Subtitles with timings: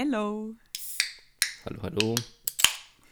[0.00, 0.54] Hello.
[1.64, 2.14] Hallo, hallo.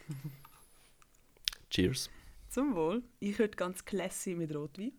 [1.68, 2.08] Cheers.
[2.48, 3.02] Zum Wohl.
[3.18, 4.92] Ich heute ganz classy mit Rotwein.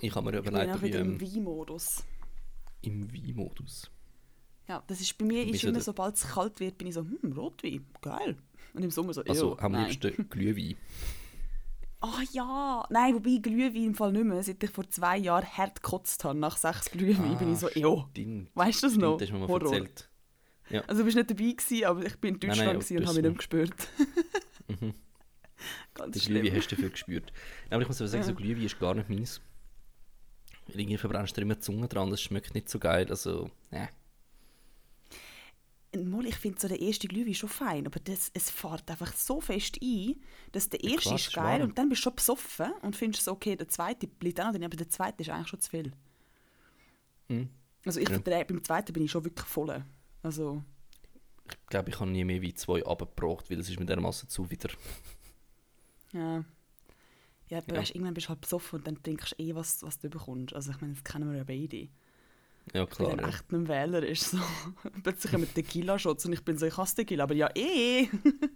[0.00, 2.02] Ich habe mir überlegt, wieder im ähm, Weinmodus.
[2.80, 3.90] im Wein-Modus.
[4.66, 7.30] Ja, das ist bei mir ist immer, sobald es kalt wird, bin ich so, hm,
[7.30, 8.38] Rotwein, geil.
[8.72, 9.90] Und im Sommer so, Also am nein.
[9.90, 10.76] liebsten Glühwein.
[12.00, 14.42] Ah ja, nein, wobei Glühwein im Fall nicht mehr.
[14.42, 18.04] Seit ich vor zwei Jahren hart gekotzt habe, nach sechs Glühwein, bin ich so, ew.
[18.10, 18.50] Stimmt.
[18.54, 19.18] Weißt du das Stimmt, noch?
[19.18, 20.10] das hast du mir mal erzählt.
[20.88, 23.02] Also du bist nicht dabei gewesen, aber ich bin in Nein, Deutschland nein, gewesen und
[23.02, 23.74] das habe mich nicht gespürt.
[24.68, 24.94] Mhm.
[25.94, 26.42] Ganz Den schlimm.
[26.42, 27.32] Glühwein hast du dafür gespürt.
[27.70, 28.26] Ja, aber ich muss aber sagen, Ja.
[28.28, 29.40] so Glühwein ist gar nicht meins.
[30.66, 33.06] Irgendwie verbrennst du immer die Zunge dran, das schmeckt nicht so geil.
[33.08, 33.88] Also, ja.
[35.94, 39.40] Mal, ich finde so der erste Glühwein schon fein, aber das, es fährt einfach so
[39.40, 40.16] fest ein,
[40.52, 41.68] dass der erste klar, ist geil warm.
[41.70, 44.52] und dann bist du schon besoffen und findest so, okay, der zweite bleibt auch noch
[44.52, 45.92] drin, aber der zweite ist eigentlich schon zu viel.
[47.28, 47.48] Hm.
[47.84, 48.14] Also ich Ja.
[48.16, 49.84] verträge, beim zweiten bin ich schon wirklich voll.
[50.22, 50.62] Also,
[51.48, 54.26] Ich glaube, ich habe nie mehr wie zwei abgebracht, weil es ist mit der Masse
[54.28, 54.68] zu wieder.
[56.12, 56.44] ja.
[57.48, 57.80] Ja, aber Ja.
[57.80, 60.52] Weißt, irgendwann bist du halt besoffen und dann trinkst du eh, was, was du bekommst.
[60.52, 61.88] Also ich meine, das kennen wir ja beide.
[62.74, 63.10] Ja, klar.
[63.10, 63.28] den Ja.
[63.28, 64.38] echten Wähler ist so,
[65.02, 68.08] plötzlich kommen Tequila-Shots und ich bin so, ich hasse Tequila, aber ja eh.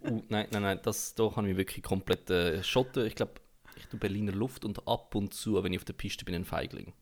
[0.03, 3.05] Uh, nein, nein, nein, das, da kann ich mich wirklich komplett äh, schotten.
[3.05, 3.33] Ich glaube,
[3.77, 6.45] ich tue Berliner Luft und ab und zu, wenn ich auf der Piste bin, ein
[6.45, 6.93] Feigling.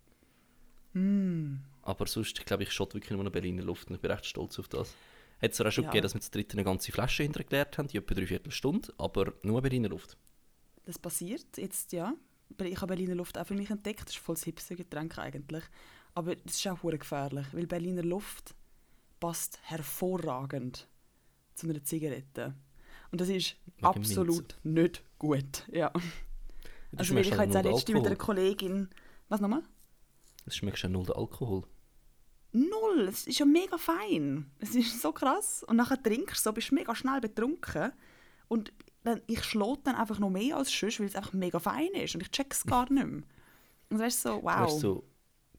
[0.93, 1.59] Hm.
[1.81, 4.25] Aber sonst, ich glaube, ich schotte wirklich nur noch Berliner Luft und ich bin recht
[4.25, 4.95] stolz auf das.
[5.41, 5.89] Hat es auch schon Ja.
[5.91, 9.33] gegeben, dass wir zu dritt eine ganze Flasche hintergeleert haben, die etwa dreiviertel Stunde, aber
[9.43, 10.17] nur Berliner Luft.
[10.85, 12.13] Das passiert jetzt, ja.
[12.63, 14.01] Ich habe Berliner Luft auch für mich entdeckt.
[14.01, 15.63] Das ist voll das hipste Getränk eigentlich.
[16.19, 18.53] Aber das ist auch gefährlich, weil Berliner Luft
[19.21, 20.89] passt hervorragend
[21.55, 22.55] zu einer Zigarette.
[23.09, 25.65] Und das ist Wegen absolut nicht gut.
[25.71, 25.91] Ja.
[25.91, 28.15] Du Also ich schmeckst habe jetzt auch null letztens mit einer.
[28.17, 28.89] Kollegin...
[29.29, 29.63] Was nochmal?
[30.45, 31.63] Es schmeckt ja null der Alkohol.
[32.51, 33.07] Null!
[33.07, 34.51] Es ist ja mega fein.
[34.59, 35.63] Es ist so krass.
[35.63, 37.93] Und nachher trinkst du so, bist mega schnell betrunken.
[38.49, 38.73] Und
[39.05, 42.13] dann, ich schlot dann einfach noch mehr als sonst, weil es einfach mega fein ist.
[42.13, 43.23] Und ich check's gar nicht mehr.
[43.89, 44.59] Und weißt du, so, Du wow.
[44.59, 45.08] wärst so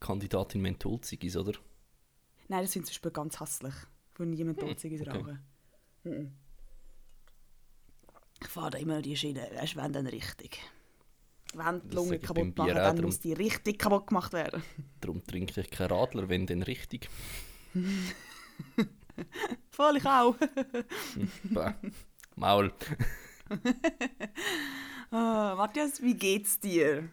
[0.01, 1.53] Kandidatin Mentholzigis, oder?
[2.49, 3.73] Nein, das finde ich zum Beispiel ganz hässlich.
[4.13, 5.17] Von niemand Hm, Totziges okay.
[5.17, 5.39] rauchen.
[6.03, 6.33] Mhm.
[8.41, 10.59] Ich fahre da immer die Schiene, weißt wenn dann richtig.
[11.53, 14.63] Wenn die Lunge kaputt machen, dann darum- muss die richtig kaputt gemacht werden.
[14.99, 17.09] Darum trinke ich keinen Radler, wenn denn richtig.
[19.69, 20.35] Voll, ich auch.
[21.43, 21.73] Bäh.
[22.35, 22.73] Maul.
[25.13, 27.09] Ah, Matthias, wie geht's dir?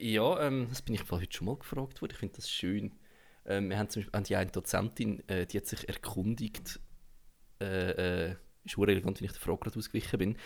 [0.00, 2.12] Ja, ähm, das bin ich heute schon mal gefragt worden.
[2.12, 2.92] Ich finde das schön.
[3.44, 6.80] Ähm, wir haben zum Beispiel haben die eine Dozentin, äh, die hat sich erkundigt,
[7.60, 10.36] äh, äh, ist sehr elegant, wenn ich der Frage gerade ausgewichen bin.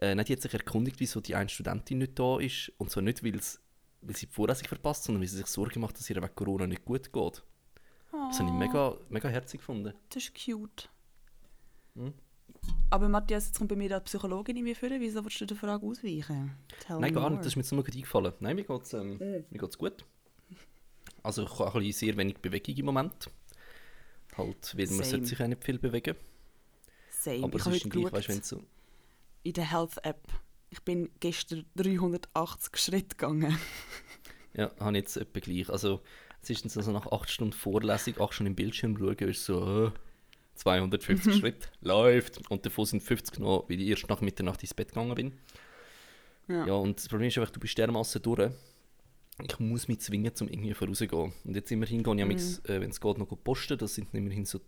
[0.00, 2.72] Äh, nein, die hat sich erkundigt, wieso die eine Studentin nicht da ist.
[2.76, 6.10] Und zwar nicht, weil sie die Vorlesung verpasst, sondern weil sie sich Sorgen macht, dass
[6.10, 7.42] ihr wegen Corona nicht gut geht.
[8.10, 9.94] Das habe ich mega, mega herzig gefunden.
[10.08, 10.88] Das ist cute.
[11.94, 12.14] Hm?
[12.90, 15.00] Aber Matthias, jetzt kommt bei mir da die Psychologin in mir führen.
[15.00, 16.52] Wieso willst du der Frage ausweichen?
[16.86, 17.32] Tell Nein, gar more.
[17.32, 17.40] nicht.
[17.40, 18.32] Das ist mir jetzt nur gerade eingefallen.
[18.40, 20.04] Nein, mir geht es ähm, mir geht's gut.
[21.22, 23.30] Also ich habe ein bisschen sehr wenig Bewegung im Moment.
[24.36, 26.16] Halt, weil man sollte sich auch nicht viel bewegen.
[27.10, 27.44] Same.
[27.44, 28.62] Aber ich es habe ist gleich, weißt, wenn so...
[29.42, 30.28] in der Health-App.
[30.70, 33.58] Ich bin gestern 380 Schritte gegangen.
[34.56, 35.68] Ja, habe ich jetzt etwa gleich.
[35.68, 36.00] Also
[36.40, 39.86] es ist so nach 8 Stunden Vorlesung, 8 Stunden im Bildschirm schauen, ist so...
[39.86, 39.90] Äh,
[40.54, 42.50] 250 Schritte, läuft.
[42.50, 45.32] Und davon sind 50 noch, weil ich erst nach Mitternacht ins Bett gegangen bin.
[46.48, 46.66] Ja.
[46.66, 48.50] Ja, und das Problem ist einfach, du bist dermaßen durch.
[49.42, 51.32] Ich muss mich zwingen, um irgendwie vorauszugehen.
[51.44, 52.58] Und jetzt immerhin gehe ich, mhm.
[52.64, 53.78] äh, wenn es geht, noch posten.
[53.78, 54.60] Das sind immerhin so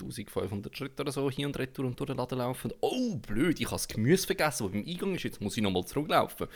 [0.00, 2.72] 1500 Schritte oder so hier und retour und durch den Laden laufen.
[2.80, 5.22] Oh, blöd, ich habe das Gemüse vergessen, das beim Eingang ist.
[5.22, 6.48] Jetzt muss ich nochmal zurücklaufen.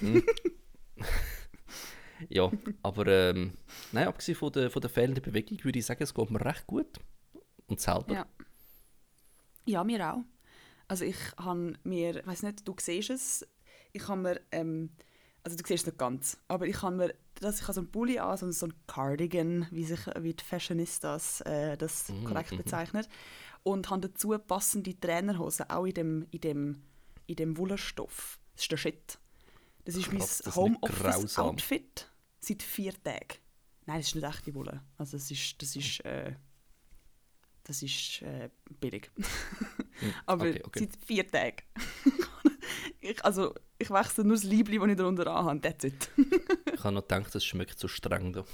[0.00, 0.22] Hm.
[2.28, 2.50] ja,
[2.82, 3.52] aber ähm,
[3.92, 6.66] nein, abgesehen von der, von der fehlenden Bewegung würde ich sagen, es geht mir recht
[6.66, 6.98] gut.
[7.70, 8.12] Und selber.
[8.12, 8.26] Ja.
[9.64, 10.22] Ja, mir auch.
[10.88, 13.46] Also ich habe mir, ich weiß nicht, du siehst es,
[13.92, 14.90] ich habe mir, ähm,
[15.44, 17.90] also du siehst es nicht ganz, aber ich habe mir, das, ich habe so einen
[17.90, 22.52] Pulli an, so, so ein Cardigan, wie sich wie die Fashionistas äh, das Mhm, korrekt
[22.52, 22.56] mhm.
[22.58, 23.08] bezeichnet,
[23.62, 26.82] und habe dazu passende Trainerhosen, auch in dem, in dem,
[27.26, 28.40] in dem Wollstoff.
[28.54, 29.18] Das ist der Shit.
[29.84, 30.74] Das ist Krass, das ist mein.
[30.82, 32.10] Homeoffice-Outfit
[32.40, 33.38] seit vier Tagen.
[33.86, 34.82] Nein, das ist nicht echte Wolle.
[34.98, 36.34] Also das ist, das ist, äh,
[37.70, 38.50] das ist äh,
[38.80, 39.10] billig.
[40.26, 40.78] Aber okay, okay.
[40.80, 41.56] seit vier Tagen.
[43.00, 45.60] ich, also, ich wechsle nur das Liebling, das ich darunter anhabe.
[45.60, 46.10] That's it.
[46.74, 48.44] Ich habe noch gedacht, das schmeckt so streng da.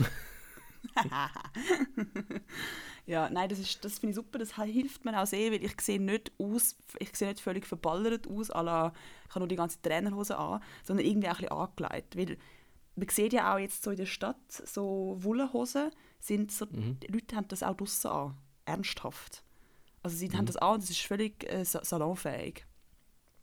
[3.06, 4.38] ja, nein, das, ist- das finde ich super.
[4.38, 8.26] Das hilft mir auch sehr, weil ich sehe nicht aus, ich sehe nicht völlig verballert
[8.28, 8.92] aus, la,
[9.24, 12.16] ich habe nur die ganze Trainerhose an, sondern irgendwie auch ein bisschen angelegt.
[12.16, 12.38] Weil
[12.96, 16.98] man sieht ja auch jetzt so in der Stadt, so Wollenhosen, sind so, Mhm.
[17.00, 18.36] die Leute haben das auch draussen an.
[18.66, 19.42] Ernsthaft.
[20.02, 22.64] Also sie haben das an und es ist völlig äh, sa- salonfähig.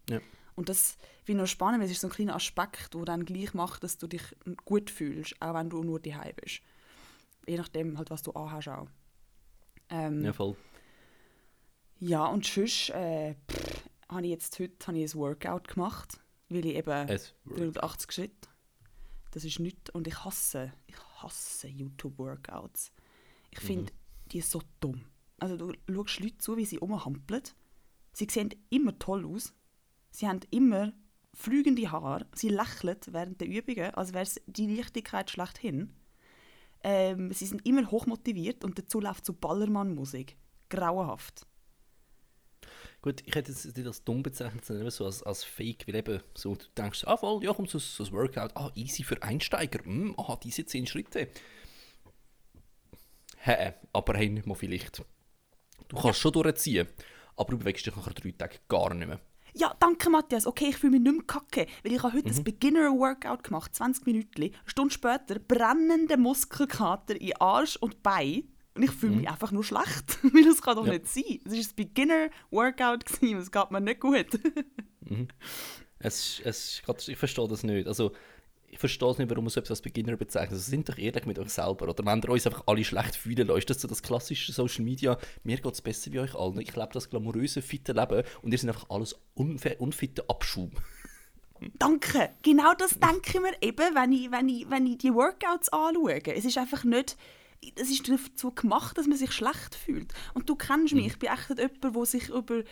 [0.10, 0.20] Ja.
[0.56, 3.26] Und das finde ich noch spannend, weil es ist so ein kleiner Aspekt, der dann
[3.26, 4.22] gleich macht, dass du dich
[4.66, 6.62] gut fühlst, auch wenn du nur daheim bist.
[7.48, 8.88] Je nachdem, halt, was du anhast auch.
[9.90, 10.56] Ähm, Ja, voll.
[12.00, 13.36] ja, und sonst äh,
[14.10, 18.50] habe ich jetzt heute ich ein Workout gemacht, weil ich eben Es 380 Schritt.
[19.32, 19.90] Das ist nichts.
[19.90, 22.92] Und ich hasse, ich hasse YouTube-Workouts.
[23.52, 23.92] Ich finde
[24.32, 25.04] die so dumm.
[25.44, 27.44] Also du schaust Leute zu, wie sie rumhampeln.
[28.14, 29.54] Sie sehen immer toll aus.
[30.10, 30.94] Sie haben immer
[31.34, 32.26] flügende Haare.
[32.34, 35.94] Sie lächeln während der Übungen, als wäre es die Leichtigkeit schlechthin.
[36.82, 40.38] Ähm, sie sind immer hochmotiviert und dazu läuft so Ballermann-Musik.
[40.70, 41.46] Grauenhaft.
[43.02, 46.24] Gut, ich hätte es nicht als dumm bezeichnet, sondern so als, als Fake, weil eben
[46.36, 49.84] so, du denkst, ah voll, ja komm, so, so ein Workout, ah easy für Einsteiger,
[49.84, 51.28] hm, aha, diese 10 Schritte.
[53.40, 55.04] Hä, aber hey, nicht vielleicht.
[55.88, 56.88] Du kannst schon durchziehen,
[57.36, 59.20] aber du bewegst dich nach drei Tagen gar nicht mehr.
[59.56, 60.48] Ja, danke Matthias.
[60.48, 64.06] Okay, ich fühle mich nicht mehr kacke, weil ich habe heute ein Beginner-Workout gemacht, 20
[64.08, 64.42] Minuten.
[64.42, 68.50] Eine Stunde später brennende Muskelkater in Arsch und Bein.
[68.76, 70.94] Und ich fühle mich einfach nur schlecht, weil das kann doch Ja.
[70.94, 71.40] nicht sein.
[71.46, 74.26] Es war ein Beginner-Workout es geht mir nicht gut.
[76.00, 77.88] Es, es, grad- ich verstehe das nicht.
[77.88, 78.14] Also,
[78.74, 80.54] ich verstehe es nicht, warum man so etwas als Beginner bezeichnet.
[80.54, 81.88] Also, sind doch ehrlich mit euch selber.
[81.88, 84.84] Oder wenn ihr uns einfach alle schlecht fühlen lasst, das ist so das klassische Social
[84.84, 86.60] Media, mir geht es besser wie euch allen.
[86.60, 90.72] Ich lebe das glamouröse, fitte Leben und ihr seid einfach alles unfe unfitte Abschaum.
[91.80, 92.32] danke.
[92.42, 96.26] Genau das denke ich mir eben, wenn ich, wenn ich, wenn ich die Workouts anschaue.
[96.26, 97.16] Es ist einfach nicht...
[97.76, 100.14] Es ist dazu gemacht, dass man sich schlecht fühlt.
[100.34, 102.64] Und du kennst mich, ich bin echt nicht jemand, der sich über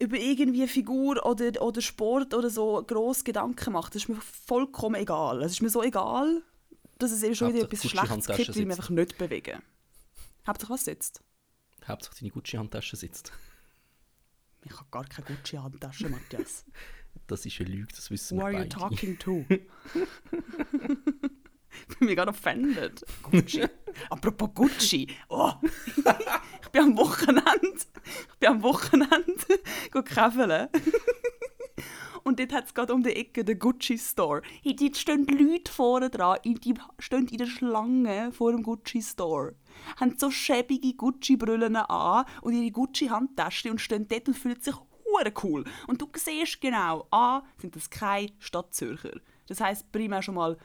[0.00, 3.94] über irgendwie Figur oder, oder Sport oder so gross Gedanken macht.
[3.94, 5.42] Das ist mir vollkommen egal.
[5.42, 6.42] Es ist mir so egal,
[6.98, 9.62] dass es eben schon wieder etwas Schlechtes gibt, weil ich mich einfach nicht bewegen.
[10.46, 11.22] Hauptsache was sitzt?
[11.86, 13.32] Hauptsache deine Gucci-Handtasche sitzt.
[14.64, 16.64] Ich habe gar keine Gucci-Handtasche, Matthias.
[17.26, 18.68] Das ist eine Lüge, das wissen Who wir are you beide.
[18.68, 19.44] talking to?
[19.48, 19.60] ich
[21.98, 23.04] bin mir gerade offended.
[23.22, 23.64] Gucci.
[24.10, 25.08] Apropos Gucci.
[25.28, 25.52] Oh.
[26.72, 27.50] ich bin am Wochenende.
[27.72, 29.58] Ich bin am Wochenende
[30.04, 30.68] käfeln.
[32.22, 34.42] Und dort hat es gerade um die Ecke den Gucci Store.
[34.62, 39.54] Hey, Dort stehen Leute vorne dran, die stehen in der Schlange vor dem Gucci Store.
[39.98, 45.32] Haben so schäbige Gucci-Brillen an und ihre Gucci-Handtaschen und stehen dort und fühlen sich hure
[45.42, 45.64] cool.
[45.86, 49.18] Und du siehst genau, A, sind das keine Stadtzürcher.
[49.48, 50.58] Das heisst primär schon mal,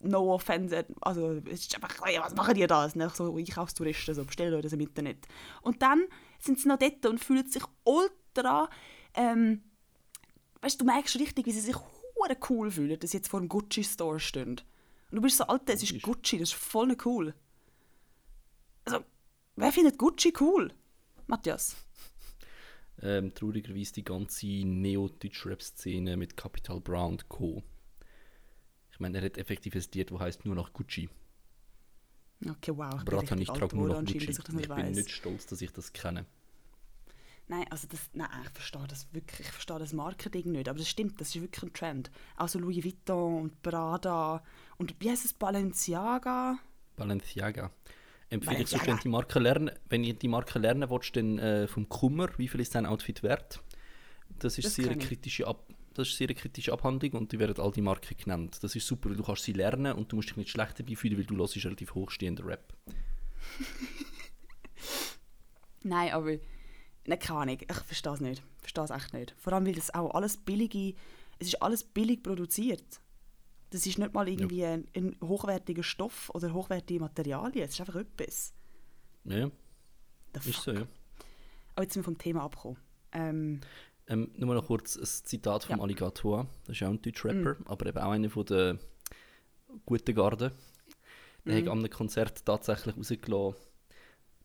[0.00, 2.84] no offense, also es ist einfach, «Ey, was machen die da?
[2.84, 5.26] Einfach so Einkaufstouristen, so bestellen euch das im Internet.
[5.62, 6.04] Und dann
[6.38, 8.70] sind sie noch dort und fühlen sich ultra,
[9.14, 9.62] ähm,
[10.62, 13.40] weißt du, du merkst richtig, wie sie sich hure cool fühlen, dass sie jetzt vor
[13.40, 14.60] dem Gucci-Store stehen.
[15.10, 16.02] Und du bist so, Alter, es ist.
[16.02, 17.34] Gucci, das ist voll cool.
[18.84, 19.04] Also,
[19.56, 20.72] wer findet Gucci cool?
[21.26, 21.76] Matthias?
[23.00, 27.62] Ähm, traurigerweise die ganze Neo-Deutsch-Rap-Szene mit Capital Bra und Co.
[28.98, 31.08] Ich meine, er hat effektiv ein Lied, das heißt nur nach Gucci.
[32.44, 34.18] Okay, wow, ich Brat bin ich trage nur noch Gucci.
[34.18, 36.26] ich ich bin nicht stolz, dass ich das kenne.
[37.46, 40.88] Nein, also das, nein, ich verstehe das wirklich, ich verstehe das Marketing nicht, aber das
[40.88, 42.10] stimmt, das ist wirklich ein Trend.
[42.34, 44.42] Also Louis Vuitton und Prada
[44.78, 46.58] und wie heißt es, Balenciaga?
[46.96, 47.70] Balenciaga.
[48.30, 51.68] Empfehle ich sonst, wenn die Marke lernen, wenn ihr die Marke lernen wollt, dann äh,
[51.68, 53.62] vom Kummer, wie viel ist dein Outfit wert?
[54.40, 57.58] Das ist Das sehr kritische Ab das ist sehr eine kritische Abhandlung und die werden
[57.58, 58.58] all die Marken genannt.
[58.62, 60.94] Das ist super, weil du kannst sie lernen und du musst dich nicht schlecht dabei
[60.94, 62.72] fühlen, weil du hörst relativ hochstehenden Rap.
[65.82, 66.36] Nein, aber
[67.06, 68.42] nein, keine Ahnung, ich verstehe es nicht.
[68.56, 69.34] Ich verstehe es echt nicht.
[69.38, 70.94] Vor allem, weil das auch alles billige,
[71.38, 73.00] es ist alles billig produziert.
[73.70, 77.96] Das ist nicht mal irgendwie ein, ein hochwertiger Stoff oder hochwertige Materialien, es ist einfach
[77.96, 78.52] etwas.
[79.24, 79.50] Ja,
[80.44, 80.86] ist so, ja.
[81.74, 82.78] Aber jetzt sind wir vom Thema abgekommen.
[83.12, 83.60] Ähm,
[84.08, 85.82] Ähm, nur noch kurz ein Zitat vom Ja.
[85.82, 86.46] Alligator.
[86.66, 88.78] Das ist auch ein deutscher Rapper, aber eben auch einer von der
[89.84, 90.52] guten Garde.
[91.44, 93.54] Der hat an einem Konzert tatsächlich rausgelassen,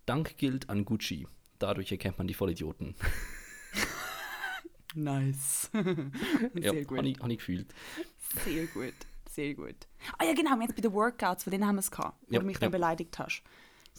[0.05, 1.27] Dank gilt an Gucci.
[1.59, 2.93] Dadurch erkennt man die Vollidioten.
[4.95, 5.69] nice.
[5.73, 6.97] ja, Sehr gut.
[6.97, 7.73] habe ich, hab ich gefühlt.
[8.45, 8.93] Sehr gut,
[9.29, 9.75] sehr gut.
[10.17, 12.39] Ah ja, genau, jetzt bei den Workouts, von denen haben wir es gehabt, wo Ja,
[12.41, 12.61] du mich ja.
[12.61, 13.43] dann beleidigt hast.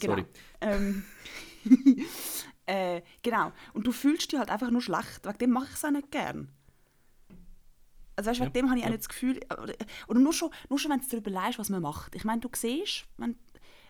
[0.01, 0.15] Genau.
[0.15, 0.25] Sorry.
[0.61, 1.05] Ähm,
[2.67, 3.53] äh, genau.
[3.73, 5.25] Und du fühlst dich halt einfach nur schlecht.
[5.25, 6.49] Wegen dem mache ich es auch nicht gern.
[8.17, 8.93] Also weißt, wegen Ja, dem habe ich auch ja.
[8.93, 9.75] nicht das Gefühl, oder,
[10.09, 12.15] oder nur schon, nur schon wenn du darüber leist, was man macht.
[12.15, 13.37] Ich meine, du siehst, wenn,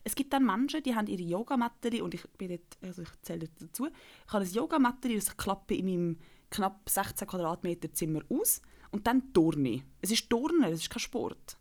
[0.03, 3.49] es gibt dann Menschen, die haben ihre Yogamatte und ich bin dort, also ich zähle
[3.59, 6.19] dazu, ich habe ein Yogamatte, das klappe in meinem
[6.51, 9.83] knapp 16 Quadratmeter Zimmer aus und dann turne ich.
[10.01, 11.59] Es ist Turnen, es ist kein Sport.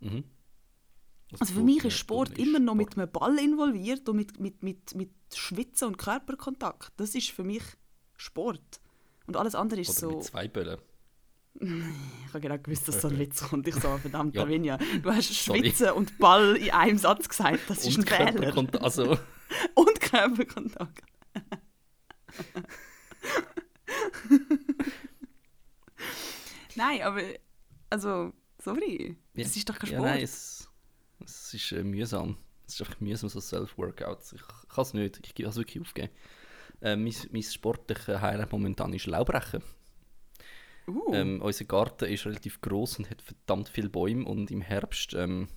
[0.00, 0.24] Mhm.
[1.40, 4.94] Also für mich ist Sport immer noch mit einem Ball involviert und mit, mit, mit,
[4.94, 6.92] mit Schwitzen und Körperkontakt.
[6.96, 7.62] Das ist für mich
[8.16, 8.80] Sport.
[9.26, 10.10] Und alles andere ist Oder so...
[10.10, 10.78] mit zwei Bällen.
[11.60, 13.66] Ich habe genau gewusst, dass so ein Witz kommt.
[13.68, 14.76] Ich so, verdammt, Ja.
[14.76, 15.60] Du hast Sorry.
[15.60, 17.60] Schwitzen und Ball in einem Satz gesagt.
[17.68, 18.32] Das ist ein Und Fehler.
[18.32, 18.84] Körperkontakt.
[18.84, 19.18] Also,
[19.74, 21.04] Und Körperkontakt.
[26.74, 27.22] Nein, aber...
[27.90, 29.16] Also, sorry.
[29.34, 30.10] Das ist doch kein ja, Sport.
[30.10, 30.68] nein, es,
[31.24, 32.36] es ist äh, mühsam.
[32.66, 34.32] Es ist einfach mühsam, so Self-Workouts.
[34.32, 35.20] Ich kann es nicht.
[35.24, 36.10] Ich kann es wirklich aufgeben.
[36.80, 39.62] Äh, mein, mein sportliches Highlight momentan ist Laubrechen.
[40.86, 45.14] Uh, Ähm, unser Garten ist relativ groß und hat verdammt viele Bäume und im Herbst
[45.14, 45.48] ähm,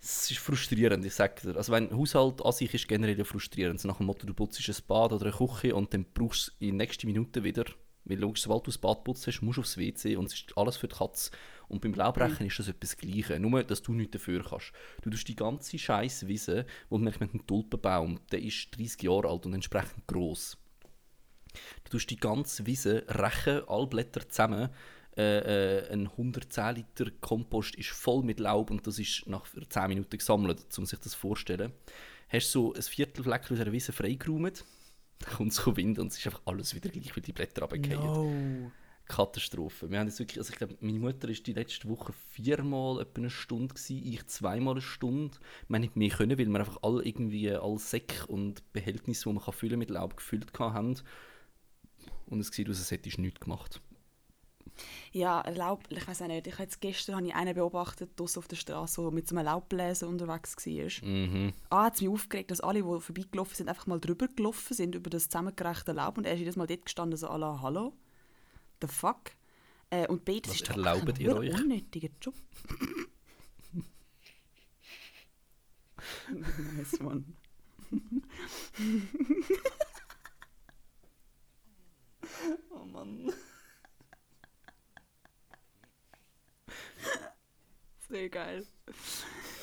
[0.00, 1.56] es ist frustrierend, ich sage dir.
[1.56, 3.80] Also wenn Haushalt an sich ist generell frustrierend.
[3.80, 6.50] So nach dem Motto, du putzt ein Bad oder eine Küche und dann brauchst du
[6.52, 7.64] es in den nächsten Minuten wieder.
[8.04, 10.56] Weil logisch, sobald du das Bad putzt hast, musst du aufs WC und es ist
[10.56, 11.30] alles für die Katze.
[11.68, 14.72] Und beim Laubrechen ist das etwas Gleiches, nur dass du nichts dafür kannst.
[15.02, 19.28] Du tust die ganze scheiß Wiese, wo merkst, mit einem Tulpenbaum, der ist 30 Jahre
[19.28, 20.56] alt und entsprechend gross.
[21.84, 24.70] Du tust die ganze Wiese rächen, alle Blätter zusammen.
[25.16, 29.88] Äh, äh, ein 110 Liter Kompost ist voll mit Laub und das ist nach 10
[29.88, 31.72] Minuten gesammelt, um sich das vorzustellen.
[32.28, 34.64] Hast so ein Viertelfleck aus einer Wiese freigeräumt,
[35.20, 38.62] dann kommt so Wind und es ist einfach alles wieder gleich, weil die Blätter runterfallen.
[38.62, 38.72] no.
[39.06, 39.90] Katastrophe.
[39.90, 43.20] Wir haben jetzt wirklich, also ich glaube, meine Mutter ist die letzte Woche viermal etwa
[43.20, 45.36] eine Stunde gewesen, ich zweimal eine Stunde.
[45.68, 49.34] Wir haben nicht mehr können, weil wir einfach alle irgendwie alle Säcke und Behältnisse, die
[49.34, 50.96] man kann füllen mit Laub gefüllt haben.
[52.26, 53.80] Und es sieht aus, als hätte ich nichts gemacht.
[55.12, 56.46] Ja, Laub, ich weiß auch nicht.
[56.46, 59.46] Ich jetzt gestern habe ich einen beobachtet, draussen auf der Straße, der mit so einem
[59.46, 61.08] Laubbläser unterwegs war.
[61.08, 61.52] Mhm.
[61.70, 64.94] Ah, hat es mich aufgeregt, dass alle, die vorbeigelaufen sind, einfach mal drüber gelaufen sind
[64.94, 67.94] über das zusammengerechte Laub und er ist jedes Mal dort gestanden, so à la «Hallo?»
[68.80, 69.32] «The fuck?»
[69.90, 71.54] äh, Und B, das Was ist doch erlaubt ihr euch?
[71.54, 72.34] unnötiger Job.
[76.76, 77.24] nice one.
[82.70, 83.32] Oh Mann.
[88.08, 88.66] Sehr geil.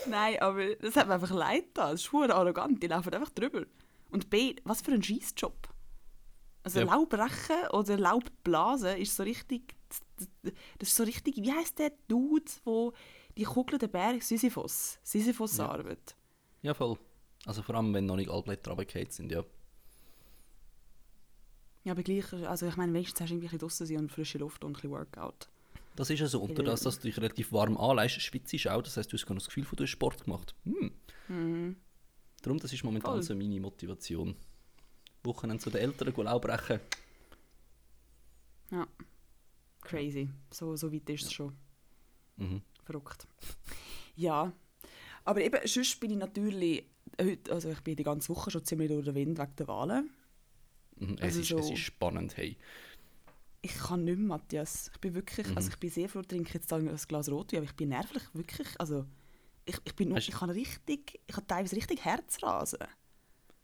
[0.08, 1.92] Nein, aber das hat mir einfach leid da.
[1.92, 2.82] Das ist arrogant.
[2.84, 3.66] Die laufen einfach drüber.
[4.10, 5.63] Und B, was für ein Scheißjob.
[6.64, 6.86] Also Ja.
[6.86, 9.76] Laubrechen oder Laubblasen ist so richtig.
[10.80, 11.36] Das ist so richtig.
[11.38, 12.94] Wie heißt der Dude, wo
[13.38, 15.00] die Kugel der Berg Sisyphos.
[15.04, 15.70] Sisyphos Ja.
[15.70, 16.16] Arbeit.
[16.62, 16.98] Ja, voll.
[17.46, 19.44] Also vor allem, wenn noch nicht alle Blätter runtergefallen sind, ja.
[21.84, 24.12] Ja, aber gleich, also ich meine, wenigstens hast du irgendwie ein bisschen draussen sein und
[24.12, 25.50] frische Luft und ein bisschen Workout.
[25.98, 26.42] Das ist ja so.
[26.42, 28.82] Und dadurch, dass du dich relativ warm anleihst, schwitzt du auch.
[28.82, 30.56] Das heißt, du hast das Gefühl, du hast Sport gemacht.
[31.28, 31.76] Hm.
[32.42, 33.24] Darum, das ist momentan Voll.
[33.24, 34.36] so meine Motivation.
[35.24, 36.80] Wochenende zu den Eltern Laubrechen.
[38.72, 38.88] Ja.
[39.82, 40.30] Crazy.
[40.52, 41.56] So, so weit ist es schon.
[42.38, 42.62] Mhm.
[42.84, 43.28] Verrückt.
[44.16, 44.52] Ja.
[45.26, 46.86] Aber eben, sonst bin ich natürlich
[47.22, 50.10] heute, also ich bin die ganze Woche schon ziemlich durch den Wind wegen der Wahlen.
[50.98, 51.18] Mhm.
[51.22, 52.58] Also es, ist, es so- ist spannend, hey.
[53.62, 54.90] Ich kann nicht mehr, Matthias.
[54.94, 55.56] Ich bin wirklich, Mhm.
[55.58, 58.68] also ich bin sehr froh, trinke jetzt ein Glas Rotwein, aber ich bin nervlich wirklich,
[58.80, 59.06] also
[59.66, 62.80] ich, ich bin Weißt ich kann richtig, ich habe teilweise richtig Herzrasen.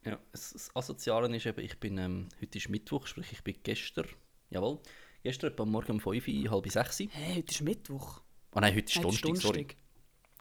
[0.06, 4.08] Ja, das, Asoziale ist eben, ich bin, ähm, heute ist Mittwoch, sprich ich bin gestern,
[4.50, 4.80] jawohl,
[5.24, 7.08] gestern etwa Morgen um 5 Uhr, halb 6 Uhr.
[7.12, 8.22] Hey, heute ist Mittwoch.
[8.52, 9.68] Ah nein, heute ist Hey, Donnerstag, sorry.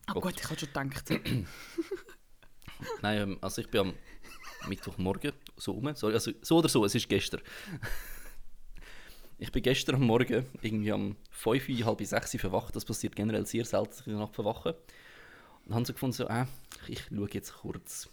[0.07, 0.23] Ah Gott.
[0.23, 1.11] gut, ich habe schon gedacht.
[3.03, 3.95] Nein, ähm, also ich bin am
[4.69, 5.93] Mittwochmorgen so rum.
[5.97, 7.41] Sorry, also so oder so, es ist gestern.
[9.39, 12.77] ich bin gestern am Morgen irgendwie um 5 Uhr, halb 6 Uhr verwacht.
[12.77, 14.77] Das passiert generell sehr selten, dass ich in der Nacht verwache.
[15.67, 16.47] Und haben so gefunden, so, äh,
[16.87, 18.09] ich schaue jetzt kurz.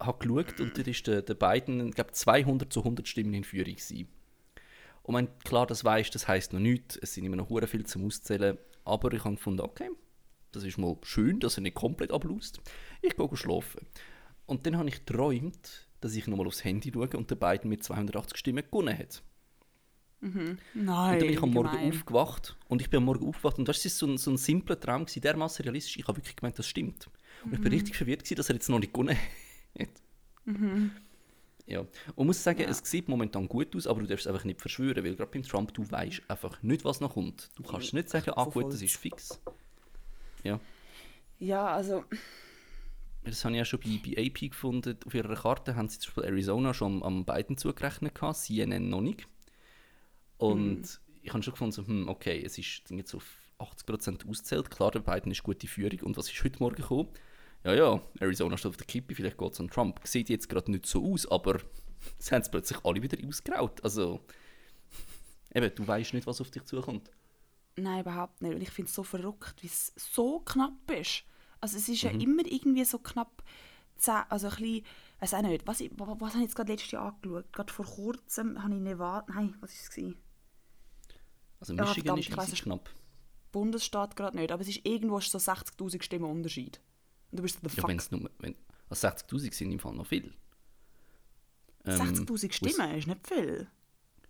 [0.00, 3.44] Habe geschaut und dort ist der, der Biden, ich glaube 200 zu 100 Stimmen in
[3.44, 4.08] Führung gewesen.
[5.02, 7.84] Und wenn klar das weißt, das heisst noch nichts, es sind immer noch hure viel
[7.86, 9.90] zum Auszählen, aber ich habe gefunden, okay,
[10.52, 12.60] das ist mal schön, dass er nicht komplett ablaust.
[13.02, 13.86] Ich gehe schlafen.
[14.46, 17.84] Und dann habe ich geträumt, dass ich nochmal aufs Handy schaue und der Biden mit
[17.84, 19.22] 280 Stimmen gewonnen hat.
[20.20, 21.92] Nein, Und dann bin ich am Morgen gemein.
[21.92, 24.78] aufgewacht und ich bin am Morgen aufgewacht und das ist so ein, so ein simpler
[24.78, 27.08] Traum dermaßen realistisch, ich habe wirklich gemeint, das stimmt.
[27.44, 29.24] Und ich bin richtig verwirrt gewesen, dass er jetzt noch nicht gewonnen hat.
[31.66, 31.86] Ja,
[32.16, 32.68] und muss sagen, Ja.
[32.68, 35.42] es sieht momentan gut aus, aber du darfst es einfach nicht verschwören, weil gerade beim
[35.44, 37.50] Trump, du weißt einfach nicht, was noch kommt.
[37.54, 39.40] Du kannst nicht sagen, ah gut, das ist fix.
[40.42, 40.58] Ja,
[41.38, 42.04] Ja, also,
[43.22, 44.98] das habe ich ja schon bei, bei AP gefunden.
[45.06, 48.88] Auf ihrer Karte haben sie zum Beispiel Arizona schon am, am Biden zugerechnet, gehabt, CNN
[48.88, 49.28] noch nicht.
[50.38, 53.24] Und ich habe schon gefunden, so, hm, okay, es ist jetzt auf
[53.58, 54.70] 80% auszählt.
[54.70, 56.00] Klar, der Biden ist gute Führung.
[56.00, 57.10] Und was ist heute Morgen gekommen?
[57.64, 60.00] Ja, ja, Arizona steht auf der Kippe, vielleicht geht es an Trump.
[60.04, 61.60] Sieht jetzt gerade nicht so aus, aber
[62.18, 63.82] sie haben es plötzlich alle wieder ausgeraut.
[63.84, 64.20] Also,
[65.54, 67.10] eben, du weißt nicht, was auf dich zukommt.
[67.76, 68.54] Nein, überhaupt nicht.
[68.54, 71.24] Und ich finde es so verrückt, wie es so knapp ist.
[71.60, 72.10] Also es ist Mhm.
[72.10, 73.42] ja immer irgendwie so knapp,
[74.30, 74.84] also ein bisschen,
[75.20, 77.52] weiß auch nicht, was, ich, was, was habe ich jetzt gerade letztes Jahr angeschaut?
[77.52, 79.90] Gerade vor kurzem habe ich Nevada, nein, was war es?
[79.90, 80.16] gewesen?
[81.60, 82.88] Also Ja, Michigan verdammt, ist es- knapp.
[83.52, 86.80] Bundesstaat gerade nicht, aber es ist irgendwo so 60'000 Stimmen Unterschied.
[87.30, 88.30] Und du bist so, the Ja, fuck, wenn es nur...
[88.38, 88.54] Wenn,
[88.88, 90.34] also 60'000 sind im Fall noch viel.
[91.84, 93.68] Ähm, 60'000 Stimmen ist nicht viel.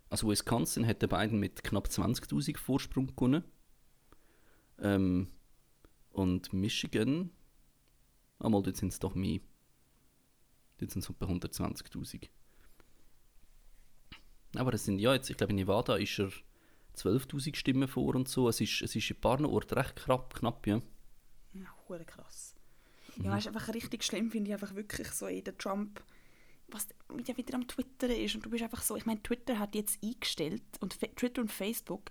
[0.09, 3.43] Also Wisconsin hat den beiden mit knapp 20'000 Vorsprung gewonnen.
[4.79, 5.27] Ähm,
[6.11, 7.31] und Michigan,
[8.39, 9.39] einmal dort sind es doch mehr.
[10.77, 12.27] Dort sind es etwa 120'000.
[14.55, 16.29] Aber es sind, ja, jetzt, ich glaube in Nevada ist er
[16.97, 18.49] 12'000 Stimmen vor und so.
[18.49, 20.81] Es ist, es ist in ein paar Orten recht knapp, knapp ja.
[21.53, 22.55] Ja, krass.
[23.21, 23.25] Mhm.
[23.29, 26.03] Ja, weißt, einfach richtig schlimm finde ich einfach wirklich so eh, der Trump,
[26.67, 26.87] was
[27.27, 30.01] ja wieder am Twitter ist und du bist einfach so, ich meine, Twitter hat jetzt
[30.03, 32.09] eingestellt und Twitter und Facebook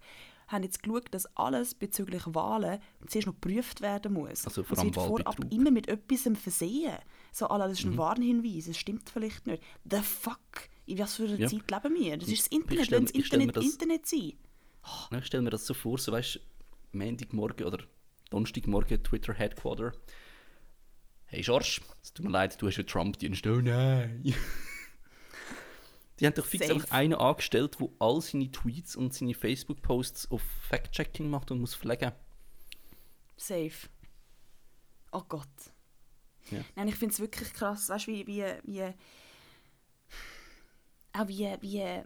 [0.48, 4.44] haben jetzt geschaut, dass alles bezüglich Wahlen zuerst noch geprüft werden muss.
[4.44, 6.98] Also vor allem vorab immer mit etwas versehen.
[7.32, 7.92] So, alle, das ist Mhm.
[7.92, 9.62] ein Warnhinweis, es stimmt vielleicht nicht.
[9.88, 10.40] The fuck?
[10.86, 11.46] In was für einer Ja.
[11.46, 12.16] Zeit leben wir?
[12.16, 14.32] Das ist das Internet, stell das Internet das- Internet sein.
[15.12, 17.78] Ja, Ich stelle mir das so vor, so weißt du, Montagmorgen oder
[18.30, 19.92] Donnerstagmorgen Twitter Headquarter.
[21.30, 23.46] Hey George, es tut mir leid, du hast ja Trump-Dienst.
[23.46, 24.20] Oh nein.
[26.18, 26.74] Die haben doch fix Safe.
[26.74, 31.76] einfach einen angestellt, der all seine Tweets und seine Facebook-Posts auf Fact-Checking macht und muss
[31.76, 32.10] pflegen.
[33.36, 33.88] Safe.
[35.12, 35.46] Oh Gott.
[36.50, 36.64] Ja.
[36.74, 38.92] Nein, ich finde es wirklich krass, weißt du, wie, wie, wie,
[41.12, 42.02] auch wie, wie,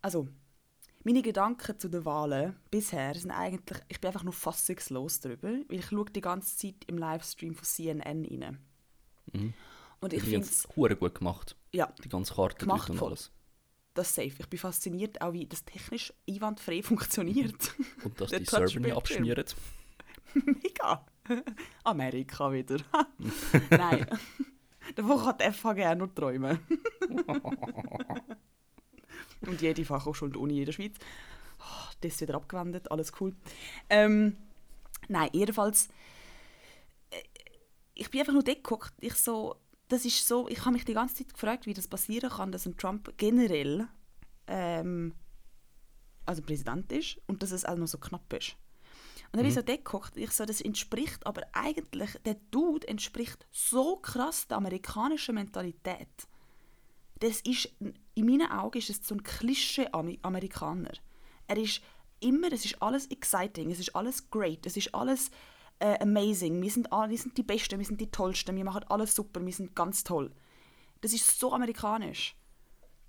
[0.00, 0.26] also,
[1.04, 5.78] meine Gedanken zu den Wahlen bisher sind eigentlich, ich bin einfach nur fassungslos darüber, weil
[5.78, 8.58] ich schaue die ganze Zeit im Livestream von CNN rein.
[9.32, 9.54] Mhm.
[10.00, 11.56] Und ich finde hure gut gemacht.
[11.72, 13.30] ja, Die ganze Karte Gemacht und alles.
[13.94, 14.32] das ist safe.
[14.40, 17.74] Ich bin fasziniert, auch wie das technisch einwandfrei funktioniert.
[18.04, 19.44] Und dass die Server nicht abschmieren.
[20.34, 21.04] Mega.
[21.84, 22.78] Amerika wieder.
[23.70, 24.06] Nein.
[24.96, 26.58] Davon kann die FH nur träumen.
[29.46, 30.94] Und jede Fachhochschule und Uni in der Schweiz.
[31.60, 33.34] Oh, das ist wieder abgewendet, alles cool.
[33.88, 34.36] Ähm,
[35.08, 35.88] nein, jedenfalls,
[37.10, 37.22] äh,
[37.94, 38.92] ich bin einfach nur dort geguckt.
[39.00, 39.56] Ich so,
[39.88, 42.66] das ist so, ich habe mich die ganze Zeit gefragt, wie das passieren kann, dass
[42.66, 43.88] ein Trump generell
[44.46, 45.14] ähm,
[46.26, 48.56] also Präsident ist und dass es auch noch so knapp ist.
[49.26, 52.86] Und dann habe ich so dort geguckt, ich so, das entspricht, aber eigentlich, der Dude
[52.86, 56.28] entspricht so krass der amerikanischen Mentalität.
[57.22, 57.68] Das ist,
[58.14, 60.90] in meinen Augen ist es so ein Klischee-Amerikaner.
[61.46, 61.80] Er ist
[62.18, 65.30] immer, es ist alles exciting, es ist alles great, es ist alles
[65.78, 66.60] äh, amazing.
[66.60, 69.44] Wir sind, alle, wir sind die Besten, wir sind die Tollsten, wir machen alles super,
[69.44, 70.32] wir sind ganz toll.
[71.00, 72.34] Das ist so amerikanisch.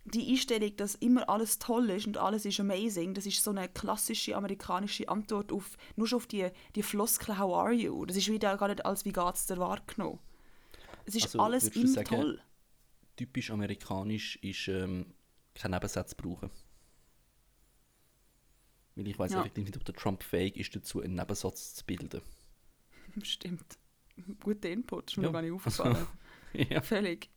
[0.06, 3.68] Die Einstellung, dass immer alles toll ist und alles ist amazing, das ist so eine
[3.68, 8.28] klassische amerikanische Antwort auf, nur schon auf die, die Floskel «How are you?» Das ist
[8.28, 10.20] wieder gar nicht als «Wie geht's dir?» wahrgenommen.
[11.06, 12.42] Es ist Also, alles immer sagen, toll.
[13.16, 15.14] Typisch amerikanisch ist ähm,
[15.54, 16.50] kein Nebensatz brauchen.
[18.96, 19.40] Weil ich weiß Ja.
[19.42, 22.22] effektiv nicht, ob der Trump fähig ist, dazu einen Nebensatz zu bilden.
[23.24, 23.78] Stimmt.
[24.42, 25.30] Guter Input, ist mir Ja.
[25.30, 26.08] noch gar nicht aufgefallen.
[26.54, 26.82] ja.
[26.82, 27.30] Völlig.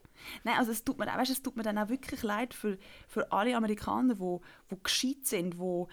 [0.45, 3.31] Nein, also es tut mir, weißt, es tut mir dann auch wirklich leid für, für
[3.33, 5.89] alle Amerikaner, die wo, wo gescheit sind, wo,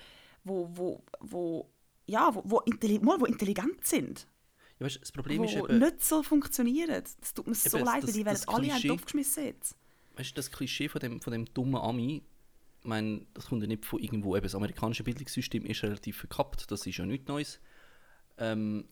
[0.46, 1.70] wo, wo, wo,
[2.06, 4.28] ja, wo, wo, intelli mal, wo intelligent sind,
[4.80, 7.04] ja weißt, das Problem wo ist eben, nicht so funktionieren.
[7.20, 9.76] Das tut mir so leid, weil die werden alle Klischee- aufgeschmissen jetzt.
[10.16, 12.24] weißt, du, das Klischee von dem, von dem dummen Ami,
[12.82, 16.70] ich meine, das kommt ja nicht von irgendwo, eben das amerikanische Bildungssystem ist relativ verkappt,
[16.72, 17.60] das ist ja nichts Neues.
[18.38, 18.86] Ähm,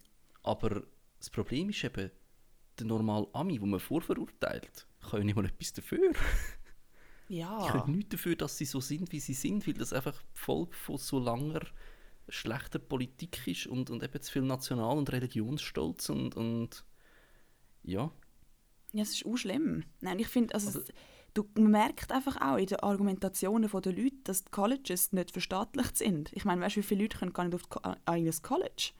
[0.43, 0.83] aber
[1.19, 2.09] das Problem ist eben,
[2.79, 6.13] der normale Ami, den man vorverurteilt, kann ja nicht mal etwas dafür.
[7.27, 7.69] Die Ja.
[7.71, 10.73] können nichts dafür, dass sie so sind, wie sie sind, weil das einfach die Folge
[10.73, 11.61] von so langer
[12.29, 16.85] schlechter Politik ist und, und eben zu viel National- und Religionsstolz und, und
[17.83, 18.11] ja.
[18.93, 19.83] Ja, es ist auch schlimm.
[20.01, 20.91] Nein, ich finde, also, Also-
[21.33, 25.97] du, man merkt einfach auch in den Argumentationen der Leute, dass die Colleges nicht verstaatlicht
[25.97, 26.31] sind.
[26.33, 28.31] Ich meine, weißt du, wie viele Leute können gar nicht auf die, Co- an ein
[28.41, 28.91] College?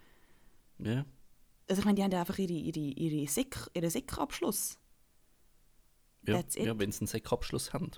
[0.80, 1.06] ja.
[1.70, 4.78] Also ich meine, die haben ja einfach ihre, ihre, ihre Sek, ihren Sek-Abschluss.
[6.28, 7.92] Ja, ja wenn sie einen Sekabschluss haben.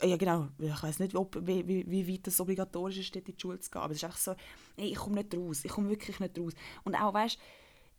[0.00, 0.48] Ja, genau.
[0.58, 3.60] Ich weiß nicht, ob, wie, wie, wie weit das obligatorisch ist, dort in die Schule
[3.60, 3.82] zu gehen.
[3.82, 4.34] Aber es ist einfach so,
[4.76, 5.64] nee, ich komme nicht raus.
[5.64, 6.52] Ich komme wirklich nicht raus.
[6.84, 7.38] Und auch, weißt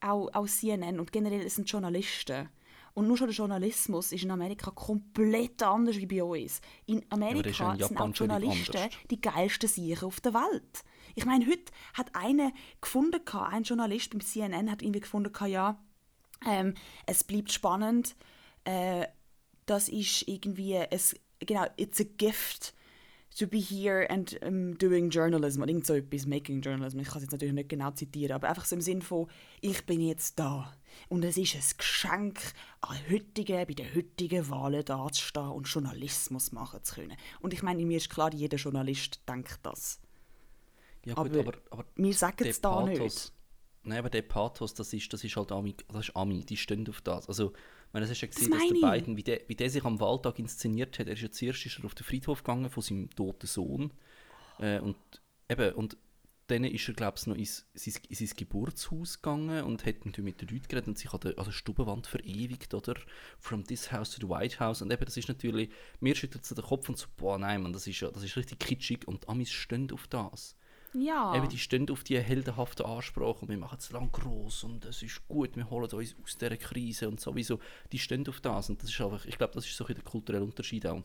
[0.02, 2.50] auch, auch CNN und generell es sind Journalisten.
[2.94, 6.62] Und nur schon der Journalismus ist in Amerika komplett anders wie bei uns.
[6.86, 10.84] In Amerika in sind auch Journalisten die geilsten Sicher auf der Welt.
[11.16, 12.52] Ich meine, heute hat einer
[12.82, 15.80] gefunden, ein Journalist beim CNN hat irgendwie gefunden, ja,
[16.46, 16.76] ähm,
[17.08, 18.16] es bleibt spannend.
[18.64, 19.08] Äh,
[19.66, 22.74] das ist irgendwie, es, genau, it's a gift
[23.38, 27.00] to be here and um, doing journalism oder irgend so etwas, making journalism.
[27.00, 29.28] Ich kann es jetzt natürlich nicht genau zitieren, aber einfach so im Sinn von,
[29.62, 30.72] ich bin jetzt da.
[31.10, 32.40] Und es ist ein Geschenk,
[32.82, 37.18] an heutigen, bei den heutigen Wahlen da zu stehen und Journalismus machen zu können.
[37.40, 40.00] Und ich meine, mir ist klar, jeder Journalist denkt das.
[41.06, 43.34] Ja, gut, aber, aber, aber wir sagen es der da Pathos- nicht.
[43.86, 46.88] Nein, aber der Pathos, das ist, das ist halt Ami, das ist Ami, die stehen
[46.88, 47.28] auf das.
[47.28, 47.52] Also,
[47.94, 48.92] meine, das hast ja gesehen, dass meine der.
[48.92, 51.80] Biden, wie der, wie der sich am Wahltag inszeniert hat, er ist ja zuerst ist
[51.80, 53.94] er auf den Friedhof gegangen von seinem toten Sohn.
[54.60, 54.98] Äh, und
[55.50, 55.98] eben, und
[56.48, 60.34] dann ist er, glaube ich, noch ins, ins, in sein Geburtshaus gegangen und hat natürlich
[60.34, 62.96] mit den Leuten geredet und sich an der, an der Stubenwand verewigt, oder?
[63.40, 64.82] From this house to the White House.
[64.82, 67.74] Und eben, das ist natürlich, mir schüttelt so den Kopf und so, boah, nein, Mann,
[67.74, 70.56] das ist ja, das ist richtig kitschig und Amis stehen auf das.
[70.94, 71.36] Ja.
[71.36, 75.02] Eben, die stehen auf die heldenhafte Ansprache und wir machen das Land groß und es
[75.02, 77.60] ist gut, wir holen uns aus dieser Krise und sowieso.
[77.92, 80.04] Die stehen auf das und das ist einfach, ich glaube, das ist so ein der
[80.04, 81.04] kulturelle Unterschied auch.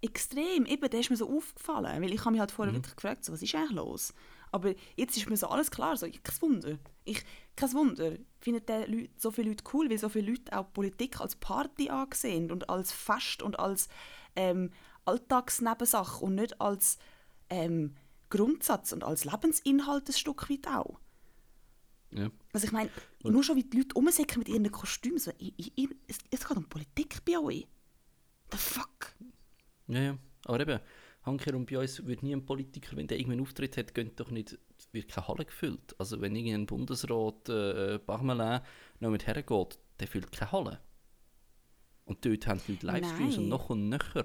[0.00, 2.54] Extrem, eben, der ist mir so aufgefallen, weil ich habe mich halt Mhm.
[2.54, 4.12] vorher wirklich gefragt, so, was ist eigentlich los?
[4.52, 6.78] Aber jetzt ist mir so alles klar, so, kein Wunder.
[7.04, 7.24] Ich,
[7.56, 11.20] kein Wunder, finden der Leute, so viele Leute cool, weil so viele Leute auch Politik
[11.20, 13.88] als Party angesehen und als Fest und als
[14.36, 14.70] ähm,
[15.06, 16.98] Alltagsnebensache und nicht als
[17.50, 17.96] ähm,
[18.36, 20.98] Grundsatz und als Lebensinhalt ein Stück weit auch.
[22.10, 22.30] Ja.
[22.52, 22.90] Also ich meine,
[23.22, 26.56] nur schon wie die Leute rumsäcken mit ihren Kostümen, so, ich, ich, es, es geht
[26.56, 27.66] um Politik bei euch.
[28.52, 29.14] The fuck?
[29.88, 30.18] Ja, ja.
[30.44, 30.80] Aber eben,
[31.22, 34.58] Handkehrum bei uns würde nie ein Politiker, wenn der irgendeinen Auftritt hat, geht doch nicht,
[34.92, 35.94] wird keine Halle gefüllt.
[35.98, 38.60] Also wenn irgendein Bundesrat äh, Parmelin
[39.00, 40.80] noch mit hergeht, der füllt keine Halle.
[42.04, 43.44] Und dort haben die Leute Livestreams Nein.
[43.44, 44.24] und noch und nöcher.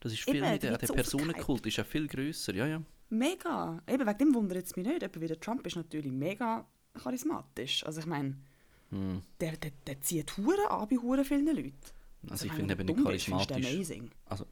[0.00, 2.66] Das ist viel Eben, mehr, der, wird der so Personenkult ist ja viel grösser, ja,
[2.66, 2.82] ja.
[3.10, 3.82] Mega.
[3.88, 5.02] Eben, wegen dem wundert es mich nicht.
[5.02, 7.84] Eben wie der Trump ist natürlich mega charismatisch.
[7.86, 8.36] Also ich meine,
[8.90, 9.22] Hm.
[9.40, 11.74] der, der, der zieht Huren an bei Huren vielen Leuten.
[12.28, 13.56] Also ich meine, finde eben nicht charismatisch.
[13.56, 14.10] amazing.
[14.26, 14.46] Also,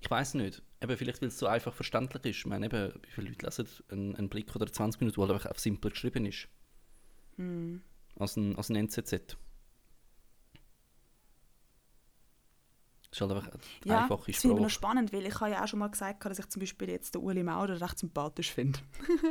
[0.00, 0.62] ich weiß nicht.
[0.82, 2.38] Eben, vielleicht, weil es so einfach verständlich ist.
[2.38, 5.34] Ich meine, eben, wie viele Leute lesen einen, einen Blick oder 20 Minuten, weil er
[5.34, 6.48] einfach simpler geschrieben ist.
[7.36, 7.80] Hm.
[8.18, 9.36] Als ein, als ein NZZ.
[13.14, 14.70] Es ist halt einfach eine Ja, einfache das finde ich noch Sprache.
[14.70, 17.22] spannend, weil ich habe ja auch schon mal gesagt, dass ich zum Beispiel jetzt den
[17.22, 18.80] Uli Maurer recht sympathisch finde.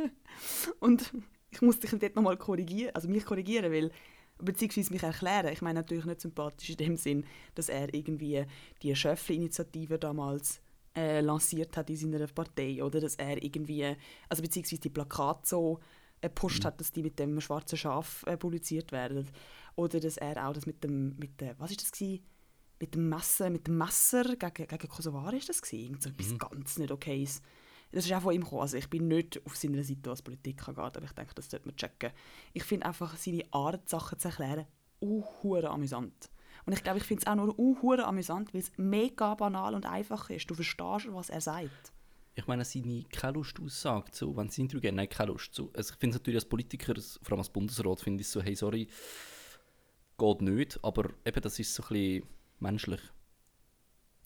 [0.80, 1.12] Und
[1.50, 3.90] ich muss dich dort nochmal korrigieren, also mich korrigieren, weil
[4.38, 5.52] beziehungsweise mich erklären.
[5.52, 8.44] Ich meine natürlich nicht sympathisch in dem Sinn, dass er irgendwie
[8.82, 10.60] die Schöffli-Initiative damals
[10.96, 13.94] äh, lanciert hat in seiner Partei oder dass er irgendwie,
[14.30, 15.78] also beziehungsweise die Plakate so
[16.22, 19.28] äh, gepusht hat, dass die mit dem schwarzen Schaf äh, publiziert werden.
[19.76, 22.24] Oder dass er auch das mit dem, mit der, was ist das gewesen?
[22.84, 25.84] Mit dem Messer, mit dem Messer gegen, gegen Kosovar ist das gewesen?
[25.84, 27.40] Irgend so etwas ganz nicht okayes.
[27.92, 28.60] Das ist auch von ihm gekommen.
[28.60, 31.66] Also ich bin nicht auf seiner Seite, was Politik angeht, aber ich denke, das sollte
[31.66, 32.10] man checken.
[32.52, 34.66] Ich finde einfach seine Art, Sachen zu erklären,
[35.00, 36.28] unhure amüsant.
[36.66, 39.86] Und ich glaube, ich finde es auch nur unhure amüsant, weil es mega banal und
[39.86, 40.50] einfach ist.
[40.50, 41.94] Du verstehst, was er sagt.
[42.34, 45.54] Ich meine, seine keine Lust aussagt, so, wenn sie Interview geben, nein, keine Lust.
[45.54, 48.32] So, also ich finde es natürlich als Politiker, vor allem als Bundesrat, finde ich es
[48.32, 48.88] so, hey, sorry,
[50.18, 53.00] geht nicht, aber eben, das ist so ein bisschen menschlich.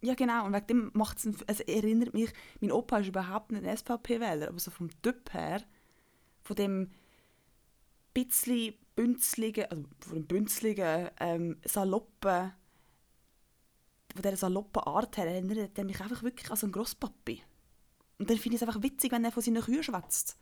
[0.00, 0.46] Ja, genau.
[0.46, 4.48] Und wegen dem macht es, also erinnert mich, mein Opa ist überhaupt nicht ein SVP-Wähler,
[4.48, 5.62] aber so vom Typ her,
[6.42, 6.90] von dem
[8.14, 12.52] bisschen bünzligen, also von dem bünzligen, ähm, saloppen,
[14.12, 17.42] von dieser saloppen Art her erinnert er mich einfach wirklich an so einen Grosspapi.
[18.18, 20.36] Und dann finde ich es einfach witzig, wenn er von seinen Kühen schwätzt.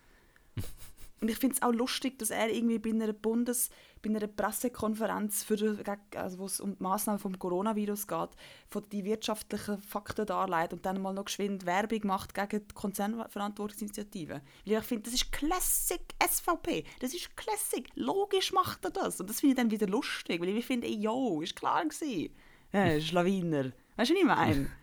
[1.20, 3.70] Und ich finde es auch lustig, dass er irgendwie bei einer Bundes-,
[4.02, 5.78] bei einer Pressekonferenz, für,
[6.14, 8.28] also wo es um die Massnahmen vom Coronavirus geht,
[8.68, 14.42] von die wirtschaftlichen Fakten darlegt und dann mal noch geschwind Werbung macht gegen die Konzernverantwortungsinitiative.
[14.66, 16.84] Weil ich finde, das ist Classic SVP.
[17.00, 17.88] Das ist Classic.
[17.94, 19.18] Logisch macht er das.
[19.18, 22.34] Und das finde ich dann wieder lustig, weil ich finde, ey, yo, ist klar gewesen.
[22.72, 23.72] Ja, Schlawiner.
[23.96, 24.70] Weißt du, was ich meine?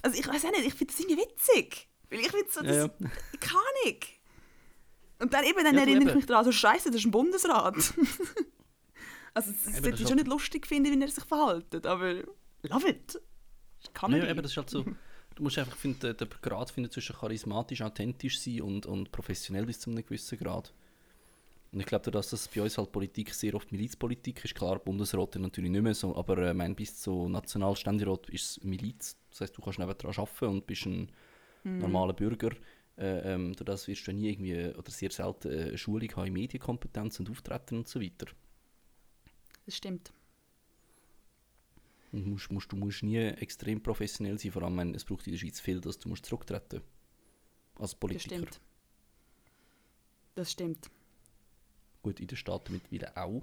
[0.00, 1.88] Also ich weiß auch nicht, ich finde das irgendwie witzig.
[2.08, 3.10] Weil ich finde so, das, Ja, ja.
[3.40, 4.00] keine Ahnung.
[5.18, 7.74] Und dann eben, dann Ja, erinnere ich mich daran, so scheiße, das ist ein Bundesrat.
[9.34, 12.22] also das sollte das ich schon halt- nicht lustig finden, wie er sich verhält, aber
[12.62, 13.20] love it.
[13.94, 14.24] Comedy.
[14.24, 14.84] ja, eben, das ist halt so,
[15.34, 19.80] du musst einfach finden, den, Grad finden zwischen charismatisch, authentisch sein und, und professionell bis
[19.80, 20.72] zu einem gewissen Grad.
[21.72, 25.36] Und ich glaube, dass das bei uns halt Politik sehr oft Milizpolitik ist, klar, Bundesrat
[25.36, 29.16] natürlich nicht mehr so, aber äh, mein, bis zu Nationalständerat ist es Miliz.
[29.30, 31.10] Das heißt, du kannst nebendran arbeiten und bist ein
[31.64, 32.50] normaler Bürger.
[32.98, 36.26] Äh, ähm, durch das wirst du nie irgendwie oder sehr selten äh, eine Schulung haben
[36.28, 38.26] in Medienkompetenz und Auftreten und so weiter.
[39.66, 40.12] Das stimmt.
[42.12, 45.32] Und musst, musst, du musst nie extrem professionell sein, vor allem wenn es braucht in
[45.32, 46.80] der Schweiz viel, dass du musst zurücktreten
[47.74, 48.36] als Das Politiker.
[48.36, 48.60] stimmt.
[50.34, 50.90] Das stimmt.
[52.02, 53.42] Gut, in den Staaten mittlerweile auch.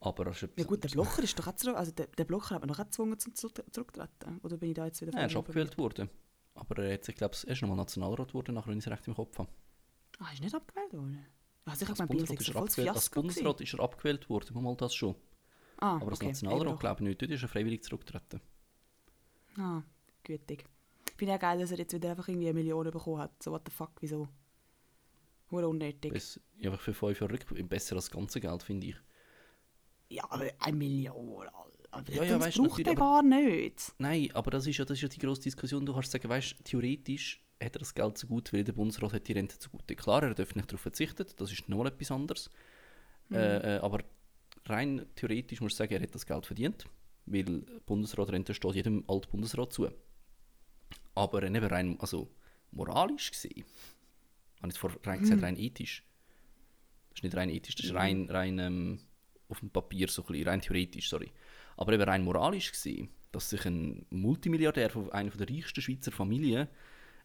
[0.00, 2.56] Aber das ist Ja gut, der Blocher ist doch auch zurück, also der, der Blocher
[2.56, 4.38] hat man doch auch gezwungen zum Zurück- Zurücktreten.
[4.42, 6.10] Oder bin ich da jetzt wieder Ja, er ist abgewählt worden.
[6.54, 9.06] Aber er, hat, ich glaube, er ist nochmal Nationalrat geworden, nachher, wenn ich es recht
[9.08, 9.50] im Kopf habe.
[10.18, 11.26] Ah, ist nicht abgewählt worden?
[11.64, 14.76] Also ich Als Bundesrat, ist er abgewählt, als Fiasko Bundesrat ist er abgewählt worden, mal
[14.76, 15.14] das schon.
[15.78, 16.28] Ah, Aber als okay.
[16.28, 18.40] Nationalrat glaube ich nicht, dort ist er freiwillig zurückgetreten.
[19.56, 19.82] Ah,
[20.22, 20.64] gütig.
[21.16, 23.42] Finde ich auch geil, dass er jetzt wieder einfach irgendwie eine Million bekommen hat.
[23.42, 24.28] So, what the fuck, wieso?
[25.50, 26.12] Hure unnötig.
[26.12, 28.96] Bess, ja, einfach für fünf Jahre rück, besser als das ganze Geld, finde ich.
[30.08, 31.48] Ja, aber eine Million,
[31.94, 33.94] aber Ja, ja, das weißt, braucht er gar nicht.
[33.98, 35.84] Nein, aber das ist ja, das ist ja die grosse Diskussion.
[35.86, 39.28] Du kannst sagen, weißt, theoretisch hat er das Geld so gut, weil der Bundesrat hat
[39.28, 39.86] die Rente so gut.
[39.96, 42.50] Klar, er darf nicht darauf verzichten, das ist nochmal etwas anderes.
[43.30, 44.00] Äh, äh, aber
[44.66, 46.84] rein theoretisch musst du sagen, er hat das Geld verdient,
[47.26, 49.88] weil Bundesratrente steht jedem Altbundesrat zu.
[51.14, 52.28] Aber eben rein, also
[52.72, 53.64] moralisch gesehen,
[54.60, 56.04] habe ich vorher rein gesagt, rein ethisch.
[57.10, 59.00] Das ist nicht rein ethisch, das ist rein, rein ähm,
[59.48, 61.30] auf dem Papier, so ein bisschen, rein theoretisch, sorry.
[61.76, 66.68] Aber eben rein moralisch gesehen, dass sich ein Multimilliardär von einer der reichsten Schweizer Familien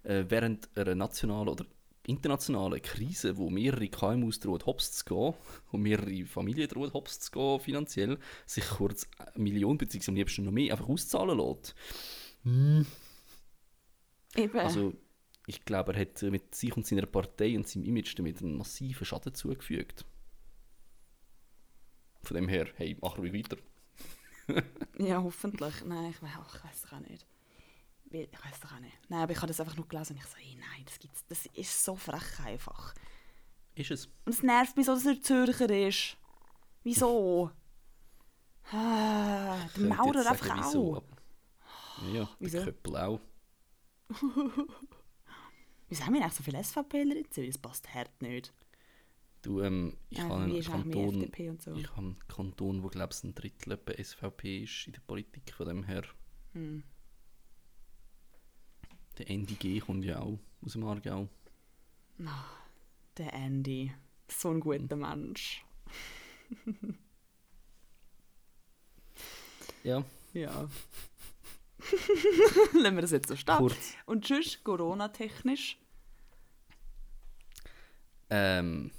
[0.04, 1.66] äh, während einer nationalen oder
[2.08, 5.34] internationalen Krise, wo mehrere KMUs drohen hops zu gehen
[5.72, 10.10] und mehrere Familien drohen hops zu gehen finanziell, sich kurz eine Million bzw.
[10.10, 11.76] am liebsten noch mehr einfach auszahlen lässt.
[14.36, 14.60] Eben.
[14.60, 14.94] Also
[15.46, 19.06] ich glaube, er hat mit sich und seiner Partei und seinem Image damit einen massiven
[19.06, 20.06] Schaden zugefügt.
[22.22, 23.58] Von dem her, hey, mach ruhig weiter.
[24.98, 25.86] Ja, hoffentlich.
[25.86, 27.26] Nein, ich, ach, ich weiß doch auch nicht.
[28.12, 28.98] Ich weiß doch auch nicht.
[29.10, 31.26] Nein, aber ich habe das einfach nur gelesen und ich so, hey, nein, das gibt's.
[31.28, 32.94] Das ist so frech einfach.
[33.76, 34.06] Ist es?
[34.26, 36.18] Und es nervt mich so, dass er Zürcher ist.
[36.84, 37.52] Wieso?
[38.72, 40.68] Ah, der Maurer einfach sagen, auch.
[40.68, 42.58] wieso, aber- Ja, Wieso?
[42.58, 43.20] der Köppel auch.
[45.90, 47.50] Wieso haben wir eigentlich so viele SVPler in Zürich?
[47.54, 48.54] Das passt hart nicht.
[49.42, 51.74] Du, ähm, ich Ja, habe einen Kanton, so.
[51.76, 55.54] ich habe einen Kanton, wo glaube ich ein Drittel etwa SVP ist in der Politik,
[55.54, 56.04] von dem her.
[56.54, 56.84] Hm.
[59.18, 61.30] Der NDG kommt ja auch aus dem Aargau.
[63.18, 63.94] Der Andy.
[64.28, 65.64] So ein guter Mensch.
[69.84, 70.70] Ja, Ja.
[72.74, 73.94] Lassen wir das jetzt so kurz.
[74.06, 75.78] Und sonst, Corona-technisch?
[78.30, 78.92] Ähm,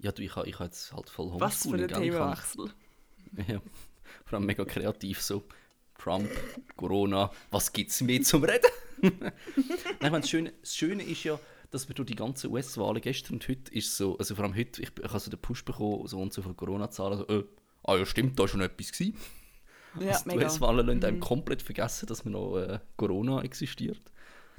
[0.00, 2.70] ja, du, ich habe ich ha jetzt halt voll Was für Homeschooling, ein Themenwechsel.
[3.46, 3.60] Ja,
[4.24, 5.44] vor allem mega kreativ so.
[5.98, 6.30] Trump,
[6.76, 8.70] Corona, was gibt es mehr zum Reden?
[9.02, 9.32] Nein,
[10.00, 11.38] ich meine, das, Schöne, das Schöne ist ja,
[11.70, 14.80] dass wir durch die ganzen US-Wahlen gestern und heute ist so, also vor allem heute,
[14.80, 17.44] ich, ich habe so den Push bekommen, so und so viele Corona-Zahlen, so, äh,
[17.84, 19.16] ah ja stimmt, da ist schon etwas gewesen.
[20.00, 20.36] Ja, also die.
[20.36, 20.42] Mhm.
[20.42, 24.00] US-Wahlen lassen einem komplett vergessen, dass wir noch äh, Corona existiert.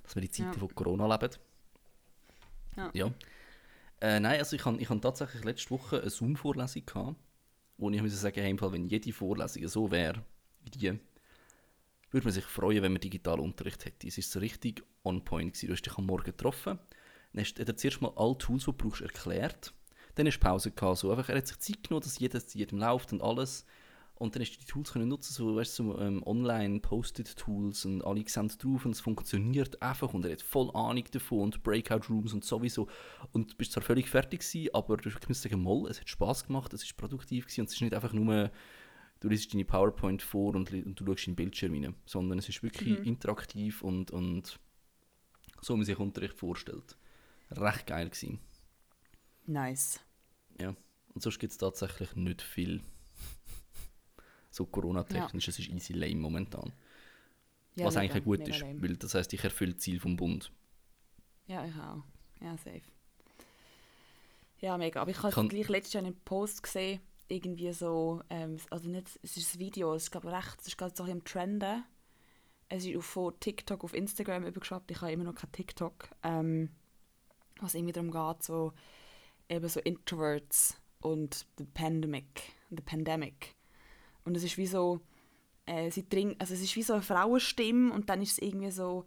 [0.04, 0.60] Dass wir die Zeiten Ja.
[0.60, 1.34] von Corona leben.
[2.76, 2.90] Ja.
[2.94, 3.12] Ja.
[4.02, 7.16] Äh, nein, also ich hatte ich tatsächlich letzte Woche eine Zoom-Vorlesung, gehabt,
[7.78, 10.24] wo ich musste sagen, hey, Fall, wenn jede Vorlesung so wäre
[10.64, 11.00] wie die,
[12.12, 14.08] würde man sich freuen, wenn man digitalen Unterricht hätte.
[14.08, 15.54] Es war so richtig on point.
[15.54, 15.68] Gewesen.
[15.68, 16.80] Du hast dich am Morgen getroffen,
[17.34, 19.74] dann hast- er zuerst mal alle Tools, die du brauchst, erklärt.
[20.16, 22.80] Dann hast du Pause gehabt, so einfach, er hat sich Zeit genommen, dass jedes jedem
[22.80, 23.66] läuft und alles.
[24.20, 28.04] Und dann hast du die Tools können nutzen, so, weißt, du, so ähm, Online-Posted-Tools und
[28.04, 32.34] alle sehen drauf und es funktioniert einfach und er hat voll Ahnung davon und Breakout-Rooms
[32.34, 32.90] und sowieso.
[33.32, 36.48] Und du bist zwar völlig fertig gewesen, aber du musst sagen, moll, es hat Spaß
[36.48, 38.52] gemacht, es ist produktiv gewesen und es ist nicht einfach nur,
[39.22, 42.50] du liest deine PowerPoint vor und, und du schaust in den Bildschirm rein, sondern es
[42.50, 44.60] ist wirklich interaktiv und, und
[45.62, 46.98] so, wie man sich Unterricht vorstellt.
[47.52, 48.40] Recht geil gewesen.
[49.46, 50.02] Nice.
[50.60, 50.76] Ja.
[51.14, 52.82] Und sonst gibt es tatsächlich nicht viel.
[54.60, 56.74] So Corona-technisch, es ist easy lame momentan.
[57.76, 58.82] Ja, Was mega, eigentlich gut ist, lame.
[58.82, 60.52] weil das heisst, ich erfülle das Ziel vom Bund.
[61.48, 62.04] Ja, ich auch.
[62.42, 62.82] Ja, safe.
[64.60, 65.02] Ja, mega.
[65.02, 69.18] Aber ich habe Kann- gleich letztes Jahr einen Post gesehen, irgendwie so, ähm, also nicht,
[69.24, 71.86] es ist ein Video, es ist glaube recht, es ist gerade so im Trenden.
[72.68, 76.10] Es ist auf- von TikTok auf Instagram übergeschwappt, ich habe immer noch kein TikTok.
[76.24, 76.70] Ähm,
[77.62, 78.74] was irgendwie darum geht, so
[79.48, 83.56] eben so Introverts und the Pandemic, the Pandemic.
[84.30, 85.02] Und es ist wie so,
[85.66, 88.70] äh, sie dring, also es ist wie so eine Frauenstimme und dann ist es irgendwie
[88.70, 89.06] so,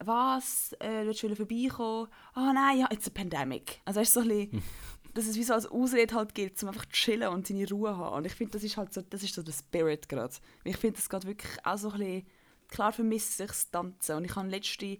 [0.00, 2.08] was, äh, willst du vorbeikommen?
[2.34, 3.80] Ah nein, ja, it's a pandemic.
[3.84, 4.62] Also es ist so ein bisschen,
[5.14, 7.92] dass es wie so als Ausrede halt gilt, um einfach zu chillen und seine Ruhe
[7.92, 8.16] zu haben.
[8.16, 10.34] Und ich finde, das ist halt so, das ist so der Spirit gerade.
[10.64, 12.26] Ich finde, das geht wirklich auch so ein bisschen,
[12.66, 14.98] klar vermisse ich das Tanzen und ich habe letzte,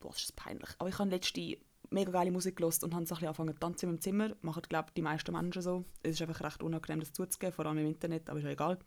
[0.00, 1.58] boah, das ist peinlich, aber ich habe letzte
[1.94, 4.36] mega geile Musik gelost und habe so ein bisschen angefangen zu tanzen in meinem Zimmer.
[4.42, 5.84] Machen, glaube ich, die meisten Menschen so.
[6.02, 8.78] Es ist einfach recht unangenehm, das zuzugeben, vor allem im Internet, aber ist ja egal.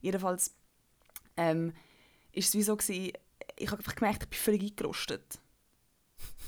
[0.00, 0.54] Jedenfalls
[1.36, 1.72] ähm,
[2.32, 3.12] ist es wie so gewesen,
[3.56, 5.38] ich habe einfach gemerkt, ich bin völlig eingerostet.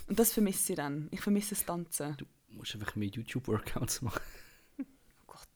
[0.06, 1.08] Und das vermisse ich dann.
[1.10, 2.16] Ich vermisse das Tanzen.
[2.16, 4.20] Du musst einfach mehr YouTube-Workouts machen.
[4.78, 4.84] Oh
[5.26, 5.48] Gott.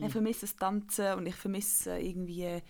[0.00, 2.62] Ich vermisse das Tanzen und ich vermisse irgendwie,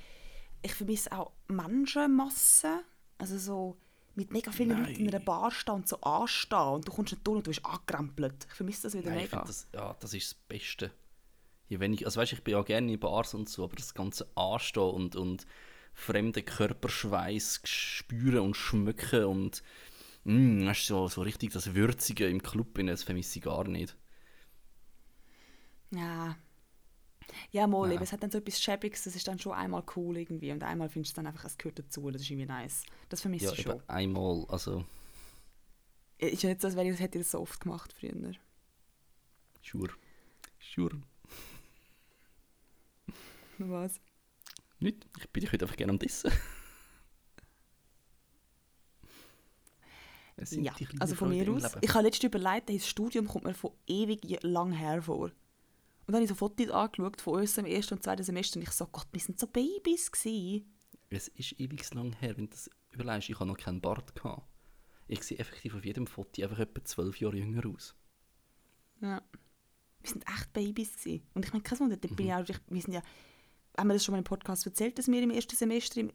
[0.63, 2.81] ich vermisse auch Menschenmassen.
[3.19, 3.77] Also so
[4.19, 4.87] mit mega vielen Nein.
[4.87, 7.51] Leuten in einer Bar stehen und so anstehen und du kommst nicht durch und du
[7.51, 8.47] bist angekrempelt.
[8.49, 9.45] Ich vermisse das wieder Nein, mega.
[9.45, 10.91] das, ja, das ist das Beste.
[11.69, 14.29] Je weniger, also weißt, ich bin ja gerne in Bars und so, aber das ganze
[14.37, 15.47] Anstehen und, und
[15.93, 19.63] fremde Körperschweiß spüren und schmücken und
[20.25, 23.97] mm, weißt, so, so richtig das Würzige im Club, das vermisse ich gar nicht.
[25.91, 26.37] Ja.
[27.51, 30.17] Ja, mal, eben, es hat dann so etwas Schäbiges, das ist dann schon einmal cool
[30.17, 32.85] irgendwie und einmal findest du dann einfach, es gehört dazu, das ist irgendwie nice.
[33.09, 33.83] Das vermisse Ja, ich schon.
[33.89, 34.85] einmal, also,
[36.19, 38.33] Ist ja nicht so, als wäre ich, das hätte ich das so oft gemacht früher.
[39.63, 39.93] sure.
[40.61, 41.01] Sure.
[43.59, 44.01] Was?
[44.81, 46.31] Nicht, ich bin dich heute einfach gerne am Dissen.
[50.51, 51.65] Ja, also von mir aus.
[51.81, 55.33] Ich habe letztens überlegt, das Studium kommt mir von ewig lang her vor.
[56.09, 58.63] Und dann habe ich so Fotos angeschaut von uns im ersten und zweiten Semester und
[58.63, 60.75] ich so, Gott, wir sind so Babys gewesen.
[61.11, 63.29] Es ist ewig lang her, wenn du das überlegst.
[63.29, 64.15] Ich habe noch keinen Bart.
[64.15, 64.49] Gehabt.
[65.07, 67.95] Ich sehe effektiv auf jedem Foto einfach etwa zwölf Jahre jünger aus.
[69.03, 69.23] Ja.
[70.01, 71.27] Wir sind echt Babys gewesen.
[71.35, 72.31] Und ich meine, kein Wunder, da bin Mhm.
[72.31, 73.03] ich auch, ich, wir sind ja,
[73.77, 76.11] haben wir das schon mal im Podcast erzählt, dass wir im ersten Semester, im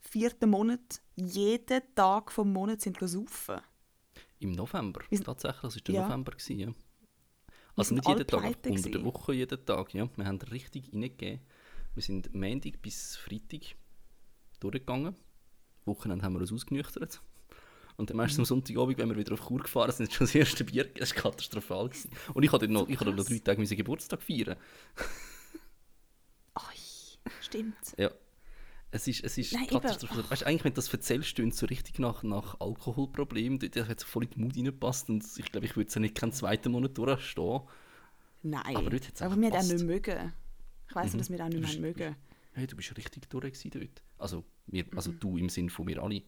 [0.00, 3.60] vierten Monat, jeden Tag vom Monat sind saufen.
[4.38, 6.02] Im November, sind- tatsächlich, das war der Ja.
[6.08, 6.32] November.
[6.32, 6.74] Gewesen, ja.
[7.76, 9.04] Also nicht jeden Tag, unter der.
[9.04, 9.94] Woche jeden Tag.
[9.94, 10.08] Ja.
[10.16, 11.40] Wir haben richtig reingegeben.
[11.94, 13.74] Wir sind Montag bis Freitag
[14.60, 15.14] durchgegangen.
[15.86, 17.20] Wochenende haben wir uns ausgenüchtert.
[17.96, 18.42] Und dann meistens Mhm.
[18.42, 20.84] am Sonntagabend, wenn wir wieder auf Kur gefahren sind, schon das erste Bier.
[20.84, 21.88] Das war katastrophal.
[21.88, 22.10] Gewesen.
[22.34, 24.56] Und ich hatte noch, ich hatte noch drei Tage meinen Geburtstag feiern.
[26.56, 26.76] Oi,
[27.40, 27.76] stimmt.
[27.98, 28.10] Ja.
[28.92, 29.70] Es ist, es ist Nein, eben.
[29.80, 30.24] katastrophal.
[30.30, 33.58] Weißt eigentlich, wenn du das erzählst, tönt so richtig nach, nach Alkoholproblem.
[33.60, 35.08] Da hat so voll in die Mut reingepasst.
[35.10, 37.60] Und ich glaube, ich würde es ja nicht keinen zweiten Monat durchstehen.
[38.42, 38.76] Nein.
[38.76, 40.32] Aber dort hat's Aber wir haben auch nicht mögen.
[40.88, 41.18] Ich weiss Mhm.
[41.18, 42.16] dass wir auch nicht mehr mögen.
[42.52, 44.02] Hey, du bist richtig durch dort.
[44.18, 44.90] Also, wir, Mhm.
[44.96, 46.22] also du im Sinn von mir alle.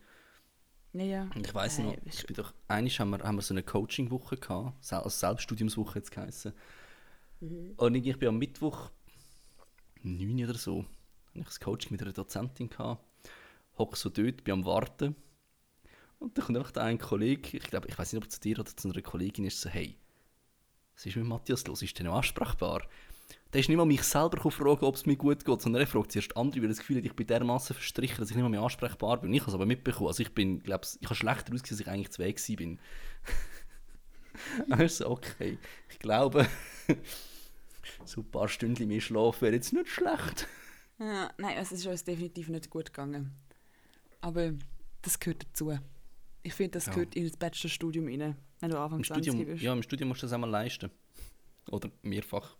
[0.92, 1.31] Ja, ja.
[1.35, 4.37] Ich weiss Hey, noch, ich bin doch, einmal haben wir, haben wir so eine Coaching-Woche
[4.37, 6.53] gehabt, also Selbststudiumswoche jetzt geheißen.
[7.40, 7.72] Mhm.
[7.77, 8.90] Und ich bin am Mittwoch,
[10.03, 10.85] 9 oder so,
[11.34, 13.04] ich das Coaching mit einer Dozentin gehabt,
[13.78, 15.16] hocke so dort, bin am Warten.
[16.18, 18.58] Und dann kommt einfach ein Kollege, ich glaube, ich weiß nicht, ob er zu dir
[18.58, 19.96] oder zu einer Kollegin ist, so, hey,
[20.94, 21.82] was ist mit Matthias los?
[21.82, 22.82] Ist der noch ansprechbar?
[23.52, 26.12] Der ist nicht mal mich selber fragen, ob es mir gut geht, sondern er fragt
[26.12, 28.48] zuerst andere, weil er das Gefühl hat, ich bin dermaßen verstrichen, dass ich nicht mal
[28.48, 29.30] mehr ansprechbar bin.
[29.30, 30.08] Und ich habe es aber mitbekommen.
[30.08, 32.78] Also ich bin, glaube ich, habe schlechter ausgesehen, als ich eigentlich zwei gewesen bin.
[34.70, 35.58] also okay,
[35.90, 36.46] ich glaube,
[38.04, 40.46] so ein paar Stunden mehr Schlaf wäre jetzt nicht schlecht.
[41.04, 43.32] Ja, nein, es ist uns definitiv nicht gut gegangen.
[44.20, 44.52] Aber
[45.02, 45.76] das gehört dazu.
[46.44, 46.92] Ich finde, das Ja.
[46.92, 49.62] gehört in das Bachelorstudium rein, wenn du Anfang Im 20 Studium, bist.
[49.64, 50.90] ja, im Studium musst du das einmal leisten.
[51.70, 52.56] Oder mehrfach.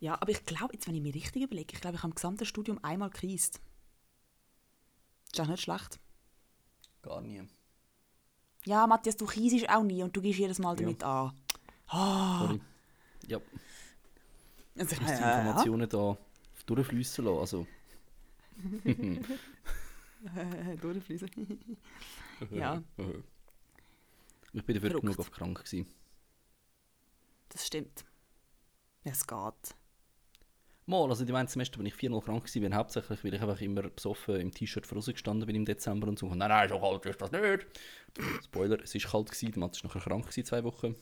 [0.00, 2.14] Ja, aber ich glaube, jetzt, wenn ich mir richtig überlege, ich glaube, ich habe im
[2.14, 3.60] gesamten Studium einmal gekreist.
[5.32, 5.98] Ist auch nicht schlecht.
[7.02, 7.42] Gar nie.
[8.66, 10.80] Ja, Matthias, du kiesest auch nie und du gehst jedes Mal Ja.
[10.80, 11.32] damit an.
[11.88, 12.38] Ah.
[12.46, 12.60] Sorry.
[13.26, 13.38] Ja,
[14.78, 16.18] Also, ich muss die ja, Informationen da
[16.66, 17.38] durchfließen lassen.
[17.40, 17.66] Also,
[18.84, 20.76] ja.
[20.80, 21.30] Durchfließen.
[22.50, 22.82] ja,
[24.52, 25.00] ich bin dafür Verrückt.
[25.02, 25.86] genug auf krank gewesen.
[27.50, 28.04] das stimmt.
[29.04, 29.74] Ja, es geht.
[30.86, 33.40] Mal, also in dem einen Semester bin ich viermal krank gewesen, weil hauptsächlich, weil ich
[33.40, 36.26] einfach immer besoffen im T-Shirt gestanden bin im Dezember und so.
[36.34, 37.66] Nein, nein, so kalt ist das nicht.
[38.44, 40.94] Spoiler, es ist kalt gewesen, der Matt ist nachher krank gewesen, zwei Wochen.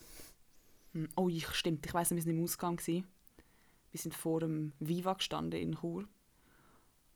[0.92, 1.85] Hm, Oh, ich, stimmt.
[1.87, 2.76] Ich weiss, wir sind im Ausgang.
[2.76, 3.06] Gewesen.
[3.92, 6.09] Wir sind vor dem Viva gestanden in Chur.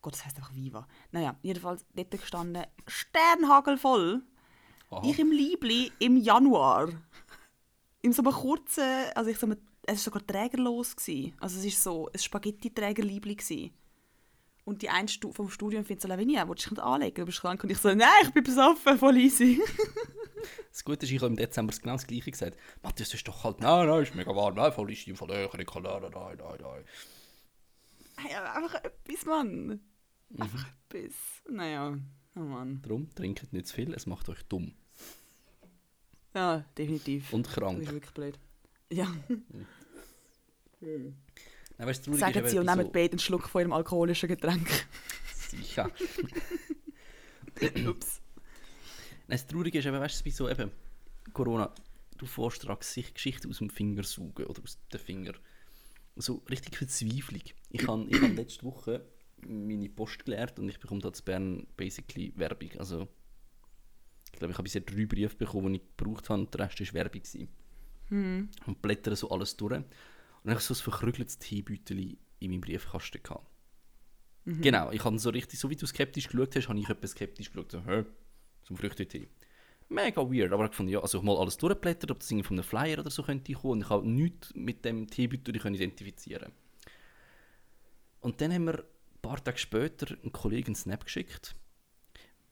[0.01, 0.87] Gott, das heisst einfach Viva.
[1.11, 4.21] Naja, jedenfalls dort gestanden, sternhagelvoll.
[4.91, 5.01] Aha.
[5.03, 6.89] Ich im Liebli im Januar.
[8.01, 8.83] In so einem kurzen,
[9.15, 10.95] also ich so einem, es war sogar trägerlos.
[10.95, 11.33] Gewesen.
[11.39, 13.73] Also es war so ein Spaghetti-Träger-Liebli.
[14.65, 17.15] Und die eine Stu vom Studium findet so, Lavinia, willst du dich nicht anlegen?
[17.15, 17.63] Du bist krank.
[17.63, 19.61] Und ich so, nein, ich bin besoffen, voll easy.
[20.71, 22.57] Das Gute ist, ich habe im Dezember genau das Gleiche gesagt.
[22.83, 23.59] Matthias, ist doch kalt.
[23.59, 24.55] Nein, nein, ist mega warm.
[24.55, 25.07] Nein, voll ist.
[25.07, 26.83] Nein, ich kann nein, nein, nein, nein.
[28.35, 29.79] Aber einfach etwas, Mann.
[30.37, 31.13] Einfach etwas.
[31.49, 31.97] Naja,
[32.35, 32.81] oh Mann.
[32.81, 34.73] Darum, trinkt nicht zu viel, es macht euch dumm.
[36.33, 37.33] Ja, definitiv.
[37.33, 37.81] Und Das krank.
[37.81, 38.39] ist wirklich blöd.
[38.91, 39.11] Ja,
[40.79, 41.15] Nein,
[41.77, 44.67] weißt, traurig sagen Sie und nehmen beide einen Schluck von Ihrem alkoholischen Getränk.
[45.35, 45.89] Sicher.
[47.87, 48.21] Ups.
[49.27, 50.71] Nein, das Traurige ist eben, weißt du, wie so eben
[51.33, 51.73] Corona,
[52.17, 55.33] du fährst daran, sich Geschichten aus dem Finger saugen oder aus den Finger.
[56.15, 57.41] So richtig Verzweiflung.
[57.69, 59.05] Ich habe ich hab letzte Woche
[59.45, 62.71] meine Post geleert und ich bekomme da zu Bern basically Werbung.
[62.79, 63.07] Also
[64.31, 66.79] Ich glaube, ich habe bisher drei Briefe bekommen, die ich gebraucht habe und der Rest
[66.79, 67.21] war Werbung.
[67.21, 67.47] gewesen.
[68.09, 68.49] Hm.
[68.65, 69.73] Und blättern so alles durch.
[69.73, 69.85] Und
[70.43, 73.47] dann habe ich so ein verkrügeltes Teebeutel in meinem Briefkasten gehabt.
[74.45, 74.61] Mhm.
[74.61, 77.51] Genau, ich habe so richtig, so wie du skeptisch geschaut hast, habe ich etwas skeptisch
[77.51, 77.71] geschaut.
[77.71, 78.05] So, hä?
[78.67, 79.29] Zum Früchtetee.
[79.87, 82.57] Mega weird, aber ich fand ja, also ich mal alles durchblättert, ob das irgendwie von
[82.57, 86.51] einem Flyer oder so könnte kommen und ich habe nichts mit dem Teebeutel identifizieren.
[88.19, 91.55] Und dann haben wir ein paar Tage später einen Kollegen einen Snap geschickt,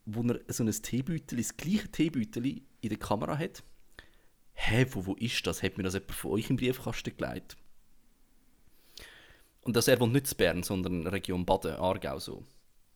[0.06, 3.62] wo er so ein Teebeutel, das gleiche Teebeutel in der Kamera hat.
[4.54, 5.64] Hä, wo, wo ist das?
[5.64, 7.58] Hat mir das jemand von euch im Briefkasten gelegt?
[9.64, 12.46] Und das er wohnt nicht in Bern, sondern Region Baden, Aargau so.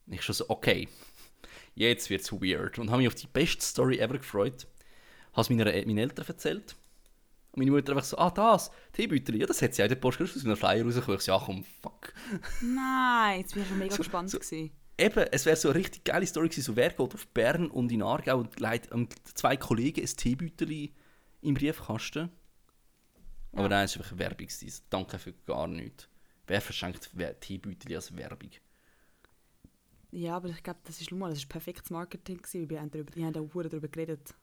[0.08, 0.88] Ich schon so, okay,
[1.76, 2.80] jetzt wird's weird.
[2.80, 4.68] Und habe mich auf die beste Story ever gefreut.
[5.34, 6.76] Habe es meiner, meinen Eltern erzählt.
[7.52, 9.96] Und meine Mutter einfach so, ah, das, Teebeutel, ja, das hat sie auch in der
[9.96, 11.18] Post aus einem Flyer rausgekommen.
[11.20, 12.14] Ich so, ja, komm, fuck.
[12.62, 14.30] Nein, jetzt bin ich schon mega So- gespannt.
[14.30, 14.72] so- gewesen.
[14.98, 17.90] Eben, es wäre so eine richtig geile Story gewesen, so wer geht auf Bern und
[17.92, 20.90] in Aargau und legt ähm, zwei Kollegen ein Teebeutel
[21.42, 22.30] im Briefkasten.
[23.54, 23.70] Aber Ja.
[23.70, 24.48] nein, es war einfach Werbung.
[24.90, 26.10] Danke für gar nichts.
[26.48, 27.10] Wer verschenkt
[27.40, 28.50] Teebeutel als Werbung?
[30.12, 32.70] Ja, aber ich glaube, das ist, mal, das ist perfektes Marketing gewesen.
[32.70, 34.34] Wir haben darüber, die haben da hure darüber geredet.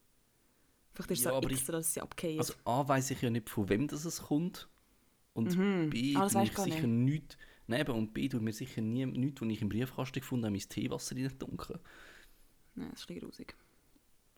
[0.93, 2.39] Vielleicht ist es Ja, so aber ich- extra, dass sie abgehen.
[2.39, 4.69] Also A weiß ich ja nicht, von wem das es kommt.
[5.35, 5.91] Und Mhm.
[5.91, 7.37] B Ah, du gar sicher nichts.
[7.67, 10.53] Nein, eben, und B tut mir sicher nie nichts, was ich im Briefkasten gefunden habe,
[10.57, 11.81] mein Teewasser in dunkeln.
[12.77, 13.55] Nein, das ist ein grusig.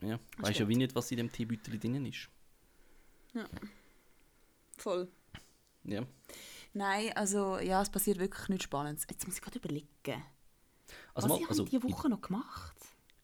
[0.01, 2.29] Ja, weißt ja wie nicht, was in dem Teebeutel drin ist.
[4.77, 5.09] Voll.
[5.85, 6.07] Ja.
[6.73, 9.07] Nein, also ja, es passiert wirklich nichts Spannendes.
[9.11, 10.23] Jetzt muss ich gerade überlegen.
[11.19, 12.77] Also, Was mal, also ich diese in, Woche noch gemacht?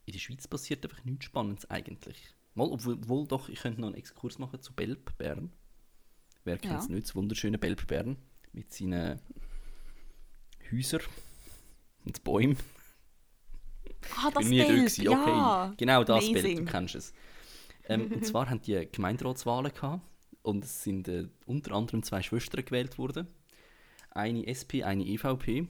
[0.06, 2.34] in der Schweiz passiert einfach nichts Spannendes eigentlich.
[2.54, 5.52] Mal, obwohl, obwohl doch, ich könnte noch einen Exkurs machen zu Belp Bern.
[6.44, 6.94] Wer kennt es Ja.
[6.94, 7.06] nicht?
[7.06, 8.16] Das wunderschöne Belp Bern
[8.52, 9.20] mit seinen
[10.70, 11.02] Häusern
[12.04, 12.56] und Bäumen.
[14.16, 15.08] Ah, das bin nie Bild, gewesen.
[15.08, 15.74] Okay, ja.
[15.76, 16.66] genau das Bild, du Amazing.
[16.66, 17.12] kennst es.
[17.84, 20.02] Ähm, und zwar haben die Gemeinderatswahlen gehabt
[20.42, 23.26] und es sind äh, unter anderem zwei Schwestern gewählt worden.
[24.10, 25.68] Eine SP, eine EVP.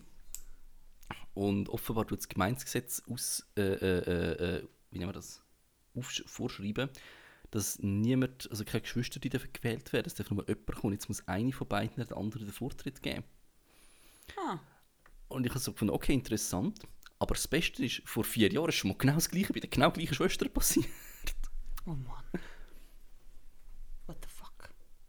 [1.34, 5.42] Und offenbar tut das Gemeindegesetz aus, äh, äh, äh, äh, wie nennen wir das,
[6.26, 6.88] vorschreiben,
[7.50, 10.06] dass niemand, also keine Geschwister, die dürfen gewählt werden.
[10.06, 10.92] Es darf nur jemand kommen.
[10.92, 13.24] Jetzt muss eine von beiden der anderen den Vortritt geben.
[14.36, 14.58] Ah,
[15.28, 16.80] Und ich habe so gefunden, okay, interessant.
[17.18, 19.70] Aber das Beste ist, vor vier Jahren ist schon mal genau das Gleiche bei der
[19.70, 20.86] genau gleichen Schwester passiert.
[21.86, 22.24] oh Mann.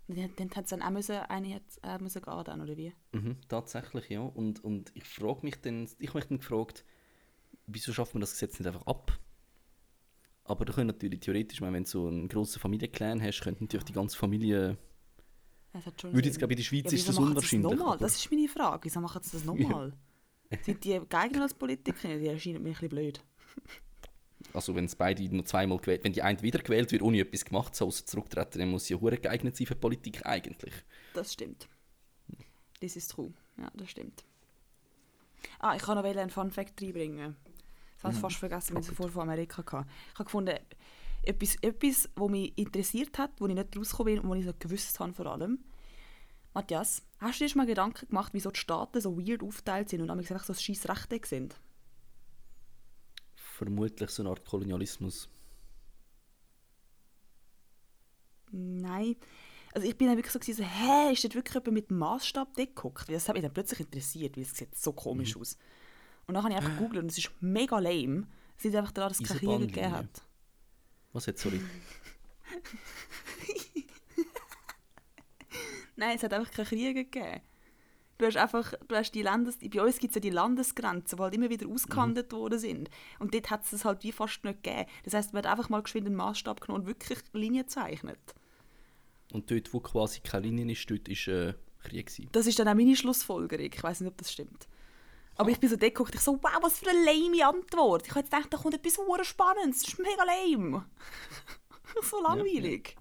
[0.08, 2.94] Dann, hat es dann auch müssen, eine hat, äh, müssen gehen, dann, oder wie?
[3.12, 4.20] Mhm, tatsächlich, ja.
[4.22, 6.86] Und, und ich frage mich dann, ich habe mich dann gefragt,
[7.66, 9.18] wieso schafft man das Gesetz nicht einfach ab?
[10.44, 13.86] Aber da können natürlich theoretisch, meine, wenn du so einen grossen Familienclan hast, könnte natürlich
[13.86, 14.78] die ganze Familie.
[15.74, 17.72] Das Würde jetzt glaube in der Schweiz Ja, ist das machen sie unwahrscheinlich.
[17.72, 17.88] nochmal?
[17.96, 18.86] aber- Das ist meine Frage.
[18.86, 19.92] Wieso machen sie das nochmal?
[20.62, 22.18] Sind die geeignet als Politiker?
[22.20, 23.20] Die erscheinen mir ein bisschen blöd.
[24.54, 27.46] Also wenn es beide noch zweimal gewählt, wenn die eine wieder gewählt wird, ohne etwas
[27.46, 30.74] gemacht zu außer zurücktreten, dann muss sie ja hure geeignet sein für Politik eigentlich.
[31.14, 31.68] Das stimmt.
[32.82, 33.34] Das ist true.
[33.58, 34.24] Ja, das stimmt.
[35.60, 37.36] Ah, ich kann noch einen Fun Fact reinbringen.
[37.96, 39.88] Das habe ich fast vergessen, wenn ich vorher von Amerika hatte.
[40.14, 40.58] Ich habe gefunden,
[41.24, 44.54] etwas, etwas, was mich interessiert hat, wo ich nicht rausgekommen bin und was ich so
[44.60, 45.60] gewusst habe vor allem.
[46.54, 50.02] Matthias, hast du dir schon mal Gedanken gemacht, wieso die Staaten so weird aufgeteilt sind
[50.02, 51.60] und einfach so ein scheiß Rechteck sind?
[53.56, 55.30] Vermutlich so eine Art Kolonialismus.
[58.52, 59.16] Nein.
[59.74, 62.00] Also ich bin dann wirklich so, gewesen, so hä, ist dort wirklich jemand mit dem
[62.00, 63.08] Maßstab dort geguckt?
[63.08, 65.58] Weil Das hat mich dann plötzlich interessiert, weil es sieht so komisch aus.
[66.28, 68.28] Und dann habe ich einfach gegoogelt und es ist mega lame.
[68.58, 70.22] Es liegt einfach daran, dass es keine Kriege gegeben hat.
[71.14, 71.62] Was jetzt, sorry?
[75.96, 77.40] Nein, es hat einfach keine Kriege gegeben.
[78.18, 79.58] Du hast einfach, du hast die Landes...
[79.58, 82.90] Bei uns gibt es ja die Landesgrenzen, die halt immer wieder ausgehandelt worden sind.
[83.20, 84.86] Und dort hat es es halt wie fast nicht gegeben.
[85.04, 88.36] Das heisst, man hat einfach mal geschwind einen Maßstab genommen und wirklich Linien gezeichnet.
[89.34, 92.30] Und dort, wo quasi keine Linie ist, dort ist äh, Krieg gewesen.
[92.32, 93.66] Das ist dann auch meine Schlussfolgerung.
[93.66, 94.68] Ich weiß nicht, ob das stimmt.
[95.36, 98.04] Aber ich bin so dort ich so, wow, was für eine lame Antwort.
[98.04, 99.82] Ich habe jetzt gedacht, da kommt etwas hure Spannendes.
[99.82, 100.86] Das ist mega lame.
[102.02, 102.96] so langweilig.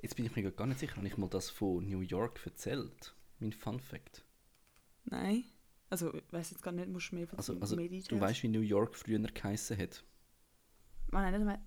[0.00, 3.13] Jetzt bin ich mir gar nicht sicher, habe ich mal das von New York erzählt?
[3.44, 4.24] Mein Fun Fact.
[5.04, 5.44] Nein.
[5.90, 8.48] Also, ich weiß jetzt gar nicht, musst du mehr von Also, also du weißt, wie
[8.48, 10.02] New York früher geheißen hat?
[11.12, 11.60] Oh, nein, nicht mehr.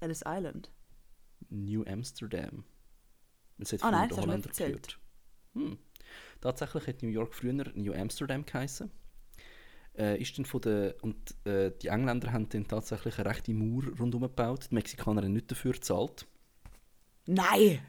[0.00, 0.70] Ellis Island.
[1.48, 2.64] New Amsterdam.
[3.56, 4.98] Das hat früher nein, das hast du Holländer gehört.
[5.54, 5.78] Hm.
[6.42, 8.90] Tatsächlich hat New York früher New Amsterdam geheißen.
[9.96, 13.84] Äh, ist dann von der, und äh, die Engländer haben dann tatsächlich eine rechte Mauer
[13.98, 14.68] rundherum gebaut.
[14.70, 16.26] Die Mexikaner haben nicht dafür gezahlt.
[17.24, 17.80] Nein!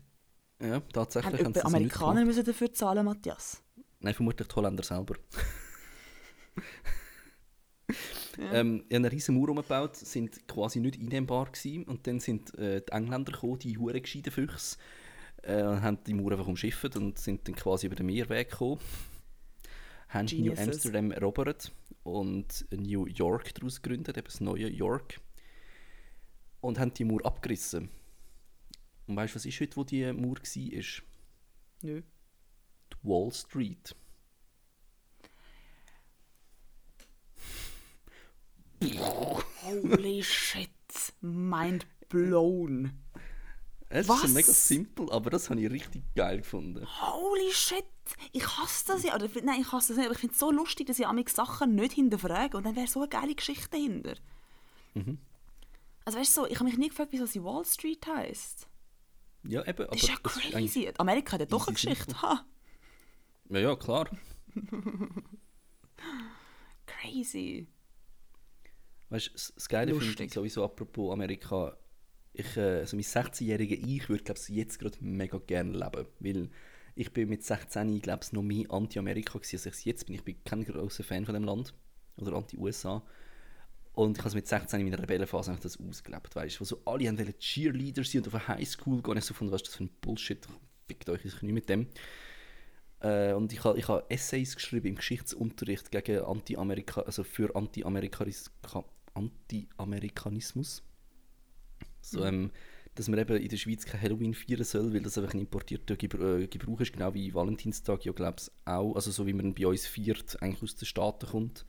[0.62, 3.62] Ja, tatsächlich Haben sie nicht Amerikaner müssen dafür zahlen, Matthias?
[3.99, 5.16] Nein, vermutlich die Holländer selber.
[8.38, 11.84] Ähm, ich habe eine riesen Mauer umgebaut, sind quasi nicht einnehmbar gewesen.
[11.86, 14.78] Und dann sind äh, die Engländer gekommen, die hure gescheiten Füchse,
[15.43, 18.80] äh, und haben die Mauer einfach umschifft und sind dann quasi über den Meerweg gekommen.
[20.10, 20.68] Haben New Geniuses.
[20.68, 21.72] Amsterdam erobert
[22.03, 25.20] und New York daraus gegründet, eben das neue York.
[26.62, 27.89] Und haben die Mauer abgerissen.
[29.08, 31.03] Und weißt du, was ist heute, wo die Mauer war?
[31.82, 32.01] Nö.
[32.91, 33.95] Die Wall Street.
[39.64, 40.70] Holy shit.
[41.22, 42.91] Mind blown.
[43.89, 44.24] Es Was?
[44.24, 46.86] ist so mega simpel, aber das habe ich richtig geil gefunden.
[47.01, 47.86] Holy shit.
[48.32, 49.16] Ich hasse das ja.
[49.16, 51.28] Oder, nein, ich hasse das nicht, aber ich finde es so lustig, dass ich manchmal
[51.28, 52.58] Sachen nicht hinterfrage.
[52.58, 54.16] Und dann wäre so eine geile Geschichte dahinter.
[54.95, 55.20] Mhm.
[56.03, 58.68] Also weißt du, so, ich habe mich nie gefragt, wieso sie Wall Street heisst.
[59.47, 60.91] Ja, eben, aber Das ist ja crazy.
[60.97, 62.21] Amerika hat ja doch eine Geschichte.
[62.21, 62.45] Ha.
[63.49, 64.09] Ja, ja, klar.
[66.85, 67.67] Crazy.
[69.09, 71.77] Weißt du, das- Geile finde ich sowieso apropos Amerika.
[72.33, 76.07] Ich, also mein 16-jähriger Ich würde, glaube ich, jetzt gerade mega gerne leben.
[76.19, 76.49] Weil
[76.95, 80.15] ich bin mit 16, glaube ich, noch mehr anti-Amerika gewesen, als ich es jetzt bin.
[80.15, 81.73] Ich bin kein großer Fan von dem Land.
[82.17, 83.03] Oder anti-USA.
[83.95, 86.65] Und ich habe es mit 16 in meiner Rebellenphase einfach das ausgelebt, weißt du, wo
[86.65, 89.17] so alle haben wollen Cheerleader sein und auf eine Highschool gehen.
[89.17, 90.45] Ich so von was ist das für ein Bullshit,
[90.87, 91.87] fickt euch ich nicht mit dem.
[92.99, 98.51] Äh, und ich habe ich ha Essays geschrieben im Geschichtsunterricht gegen Anti-Amerika, also für Anti-Amerikanis-
[99.13, 100.83] Anti-Amerikanismus.
[102.01, 102.51] So, ähm,
[102.95, 105.95] dass man eben in der Schweiz kein Halloween feiern soll, weil das einfach ein importierter
[105.95, 108.95] Gebr äh, Gebrauch ist, genau wie Valentinstag, ja, glaube ich auch.
[108.95, 111.65] Also so wie man bei uns feiert, eigentlich aus den Staaten kommt.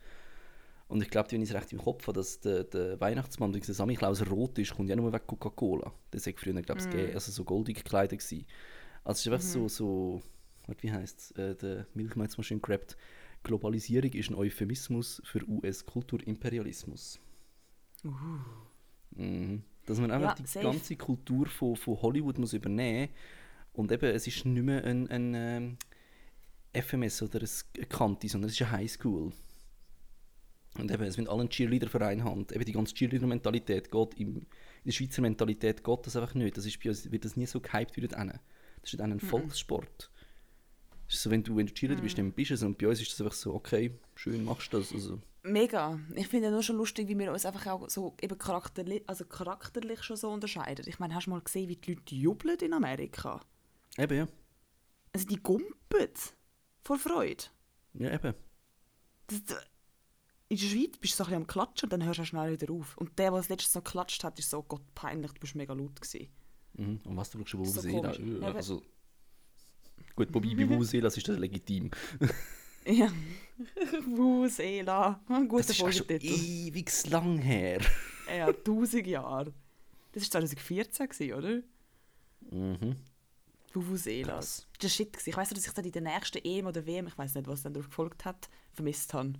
[0.87, 3.61] Und ich glaube, wenn ich es recht im Kopf habe, dass der, der Weihnachtsmann, der
[3.61, 5.91] Samichlaus rot ist, kommt ja nur wegen Coca-Cola.
[6.11, 8.19] Das war früher, glaube ich, gegeben, also so goldig gekleidet.
[8.19, 8.45] Gewesen.
[9.03, 10.21] Also es ist einfach so, so,
[10.65, 12.97] warte, wie heisst es, äh, der hat schön gerappt,
[13.43, 17.19] Globalisierung ist ein Euphemismus für US-Kulturimperialismus.
[19.11, 19.63] Mhm.
[19.85, 20.65] Dass man einfach Ja, die safe.
[20.65, 23.09] ganze Kultur von, von Hollywood muss übernehmen
[23.73, 25.77] und eben, es ist nicht mehr ein, ein ähm,
[26.73, 29.31] FMS oder ein Kanti, sondern es ist eine Highschool.
[30.77, 32.45] Und eben, es wird alle einen Cheerleader-Verein haben.
[32.51, 34.45] Eben die ganze Cheerleader-Mentalität geht, im, in
[34.85, 36.57] der Schweizer Mentalität geht das einfach nicht.
[36.57, 38.13] Das ist bei uns, wird das nie so gehypt wie dort.
[38.13, 40.11] Das ist dort ein Volkssport.
[41.07, 42.63] Es ist so, wenn du, wenn du Cheerleader bist, dann bist du es.
[42.63, 44.93] Und bei uns ist das einfach so, okay, schön, machst du das.
[44.93, 45.99] Also, Mega.
[46.15, 50.03] Ich finde nur schon lustig, wie wir uns einfach auch so eben charakterlich, also charakterlich
[50.03, 50.85] schon so unterscheiden.
[50.87, 53.41] Ich meine, hast du mal gesehen, wie die Leute jubeln in Amerika?
[53.97, 54.27] eben, ja.
[55.13, 56.09] Also die gumpen
[56.83, 57.45] vor Freude.
[57.93, 58.33] Ja, eben.
[59.27, 59.65] Das, das,
[60.49, 62.51] in der Schweiz bist du so ein bisschen am Klatschen und dann hörst du schnell
[62.59, 62.95] wieder auf.
[62.97, 65.73] Und der, der als letztes noch geklatscht hat, ist so, Gott, peinlich, du bist mega
[65.73, 66.27] laut gewesen.
[66.73, 66.99] Mhm.
[67.03, 68.11] Und was du schaust, So Vuvuzela.
[68.13, 68.19] komisch.
[68.41, 68.81] Ja, aber- also,
[70.15, 71.91] gut, wobei bei Vuvuzela ist das legitim.
[72.89, 73.11] Ja.
[74.05, 75.19] Vuvuzela.
[75.27, 76.33] Ein guter Das ist schon Folgetitel.
[76.33, 77.81] ewig lang her.
[78.33, 79.53] Ja, 1000 Jahre.
[80.13, 81.61] Das war 2014, gewesen, oder?
[82.49, 82.95] Mhm.
[84.23, 84.65] Krass.
[84.79, 85.11] Das war shit.
[85.13, 85.29] gewesen.
[85.29, 87.47] Ich weiss noch, dass ich dann in der nächsten EM oder WM, ich weiß nicht,
[87.47, 89.33] was dann darauf gefolgt hat, vermisst habe.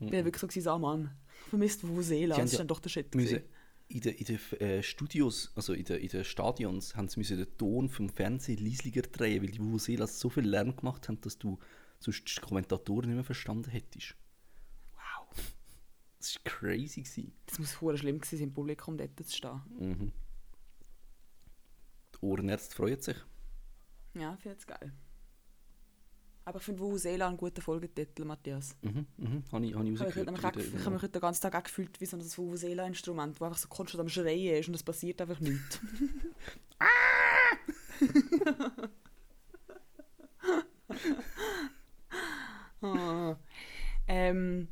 [0.00, 1.10] Ich bin wirklich so, gewesen, ah Mann,
[1.48, 2.36] vermisst Vuvuzela.
[2.36, 3.14] Das ist ja dann doch der Shit.
[3.14, 3.42] müssen,
[3.88, 7.36] in den in den äh, Studios, also in den in den Stadions, haben sie müssen
[7.36, 11.38] den Ton vom Fernsehen leislicher drehen, weil die Vuvuzelas so viel Lärm gemacht haben, dass
[11.38, 11.58] du
[11.98, 14.14] sonst die Kommentatoren nicht mehr verstanden hättest.
[14.94, 15.54] Wow.
[16.18, 17.02] Das war crazy.
[17.02, 17.32] Gewesen.
[17.46, 19.60] Das muss hure schlimm gewesen sein, im Publikum dort zu stehen.
[19.78, 20.12] Mhm.
[22.14, 23.16] Die Ohrenärzte freuen sich.
[24.14, 24.92] Ja, ich finde es geil.
[26.50, 28.74] Aber ich finde Vuvuzela einen guten Folgetitel, Matthias.
[28.82, 29.44] Mhm, mhm.
[29.52, 30.36] Habe ich, habe ich Ich habe mich, heute- rausgehört.
[30.36, 32.22] ich habe mich, ich habe mich heute den ganzen Tag auch gefühlt wie so ein
[32.24, 35.78] Vuvuzela-Instrument, wo einfach so konstant am Schreien ist und es passiert einfach nichts.
[42.82, 43.36] Ah.
[44.08, 44.68] ähm,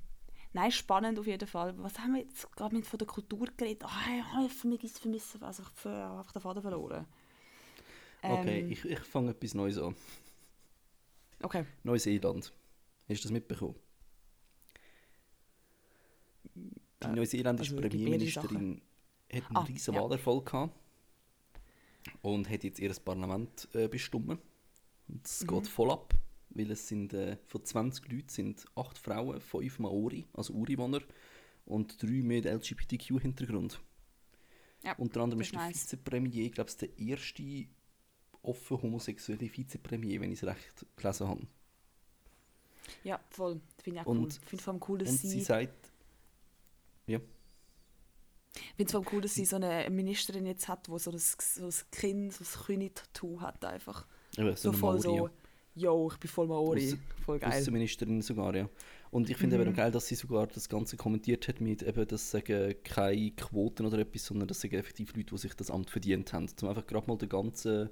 [0.52, 1.74] nein, spannend auf jeden Fall.
[1.78, 3.84] Was haben wir jetzt gerade mit von der Kultur geredet?
[3.84, 7.06] Ah, ich vermisse, vermisse also ich habe einfach den Faden verloren.
[8.22, 9.94] Okay, Ähm, ich, ich fange etwas Neues an.
[11.42, 11.64] Okay.
[11.82, 12.52] Neuseeland.
[13.08, 13.76] Hast du das mitbekommen?
[16.54, 17.88] Die Äh, neuseeländische also.
[17.88, 18.82] Premierministerin
[19.32, 20.02] hat einen Ah, riesen ja.
[20.02, 20.74] Wahlerfolg gehabt
[22.22, 24.38] und hat jetzt ihr Parlament äh, bestimmt.
[25.08, 25.48] Und es Mhm.
[25.48, 26.14] geht voll ab,
[26.50, 31.00] weil es sind äh, von 20 Leuten sind 8 Frauen, 5 Maori, also Ureinwohner
[31.66, 33.80] und 3 mit LGBTQ-Hintergrund.
[34.82, 35.82] Ja, Unter anderem ist der nice.
[35.84, 37.66] Vizepremier, ich glaube, der erste
[38.48, 41.46] offen homosexuelle Vizepremier, wenn ich es recht gelesen habe.
[43.04, 43.60] Ja, voll.
[43.82, 44.30] Finde ich auch Und- cool.
[44.46, 45.28] Finde vor allem cool, dass Und sie...
[45.28, 45.92] sie sagt,
[47.06, 47.20] ja,
[48.54, 51.10] Ich finde es vor allem cool, dass sie so eine Ministerin jetzt hat, die so
[51.10, 54.06] ein, so ein Kind, so ein König-Tattoo hat einfach.
[54.36, 55.30] eben, So so, voll Maori, so,
[55.74, 56.86] yo, ich bin voll Maori.
[56.88, 57.52] Ausser- voll geil.
[57.60, 58.68] Außenministerin sogar, ja.
[59.10, 59.62] Und ich finde mhm.
[59.62, 63.86] eben geil, dass sie sogar das Ganze kommentiert hat mit eben, dass sagen keine Quoten
[63.86, 66.46] oder etwas, sondern das sagen effektiv Leute, die sich das Amt verdient haben.
[66.62, 67.88] Um einfach gerade mal den ganzen,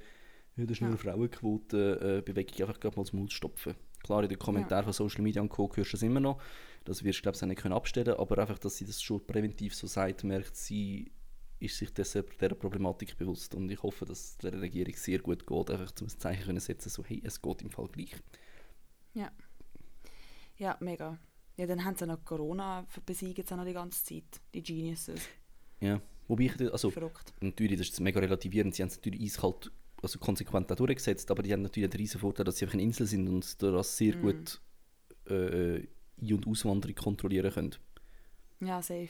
[0.57, 0.97] ja, das ist nur ja.
[0.97, 3.75] Frauenquote, äh, Bewegung einfach gerade mal zum Mund stopfen.
[4.03, 4.93] Klar, in den Kommentaren ja.
[4.93, 5.71] von Social Media und Co.
[5.75, 6.41] hörst du das immer noch.
[6.85, 9.27] Das wirst du, glaube ich, auch nicht können abstellen aber einfach, dass sie das schon
[9.27, 11.11] präventiv so sagt, merkt sie,
[11.59, 13.55] ist sich dieser, dieser Problematik bewusst.
[13.55, 16.89] Und ich hoffe, dass es der Regierung sehr gut geht, einfach zum Zeichen können setzen,
[16.89, 18.15] so hey, es geht im Fall gleich.
[19.15, 19.31] Ja.
[20.59, 21.19] Ja, mega.
[21.57, 25.21] Ja, dann haben sie noch Corona besiegt noch die ganze Zeit, die Geniuses.
[25.81, 27.35] Ja, wobei ich, also, Verrückt.
[27.41, 29.71] natürlich, das ist mega relativierend, sie haben es natürlich eiskalt,
[30.07, 32.83] also konsequent auch durchgesetzt, aber die haben natürlich den riesen Vorteil, dass sie einfach eine
[32.83, 34.23] Insel sind und das sehr mm.
[34.23, 34.61] gut
[35.29, 35.77] äh,
[36.21, 37.75] Ein- und Auswanderung kontrollieren können.
[38.61, 39.09] Ja, safe.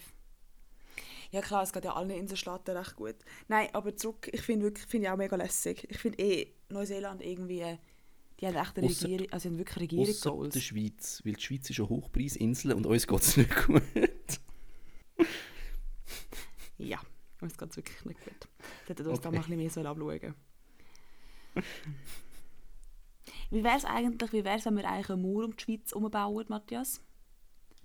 [1.31, 3.17] Ja klar, es geht ja allen Inselstaaten recht gut.
[3.49, 5.87] Nein, aber zurück, ich finde wirklich, finde ich auch mega lässig.
[5.91, 7.79] Ich finde eh Neuseeland irgendwie
[8.41, 10.53] die haben echt eine ausser, Regierung, also haben wirklich Regierungsgoals.
[10.53, 13.83] der Schweiz, weil die Schweiz ist eine Hochpreisinsel und uns geht es nicht gut.
[16.79, 17.01] ja,
[17.41, 18.49] uns geht es wirklich nicht gut.
[18.59, 19.25] Da hätten wir uns okay.
[19.25, 20.35] da mal ein bisschen mehr abschauen
[23.51, 26.47] Wie wäre es eigentlich, wie wäre wenn wir eigentlich eine Mauer um die Schweiz umbauen,
[26.49, 27.01] Matthias?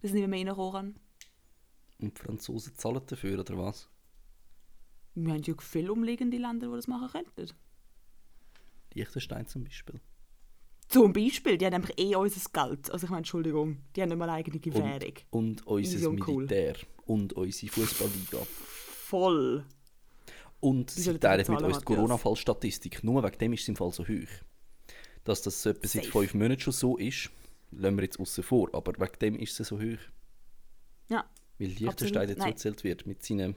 [0.02, 0.96] Dass nicht mehr reinkommen
[2.00, 3.90] Und die Franzosen zahlen dafür, oder was?
[5.14, 7.54] Wir haben ja viele umliegende Länder, die das machen könnten.
[8.94, 10.00] Liechtenstein zum Beispiel.
[10.88, 12.92] Zum Beispiel, die haben einfach eh unser Geld.
[12.92, 15.14] Also ich meine, Entschuldigung, die haben nicht mal eigene Währung.
[15.30, 16.76] Und, und unser Militär.
[16.76, 17.16] Cool.
[17.16, 18.46] Und unsere Fußballliga.
[18.46, 19.66] Voll.
[20.62, 23.04] Und sie teilen mit uns die Corona-Fallstatistik.
[23.04, 24.30] Nur wegen dem ist es im Fall so hoch.
[25.24, 27.32] Dass das etwa seit fünf Monaten schon so ist,
[27.72, 28.70] lassen wir jetzt außen vor.
[28.74, 30.00] Aber wegen dem ist es so hoch.
[31.10, 31.28] Ja.
[31.58, 33.56] Weil Liechtenstein dazu gezählt wird mit seinen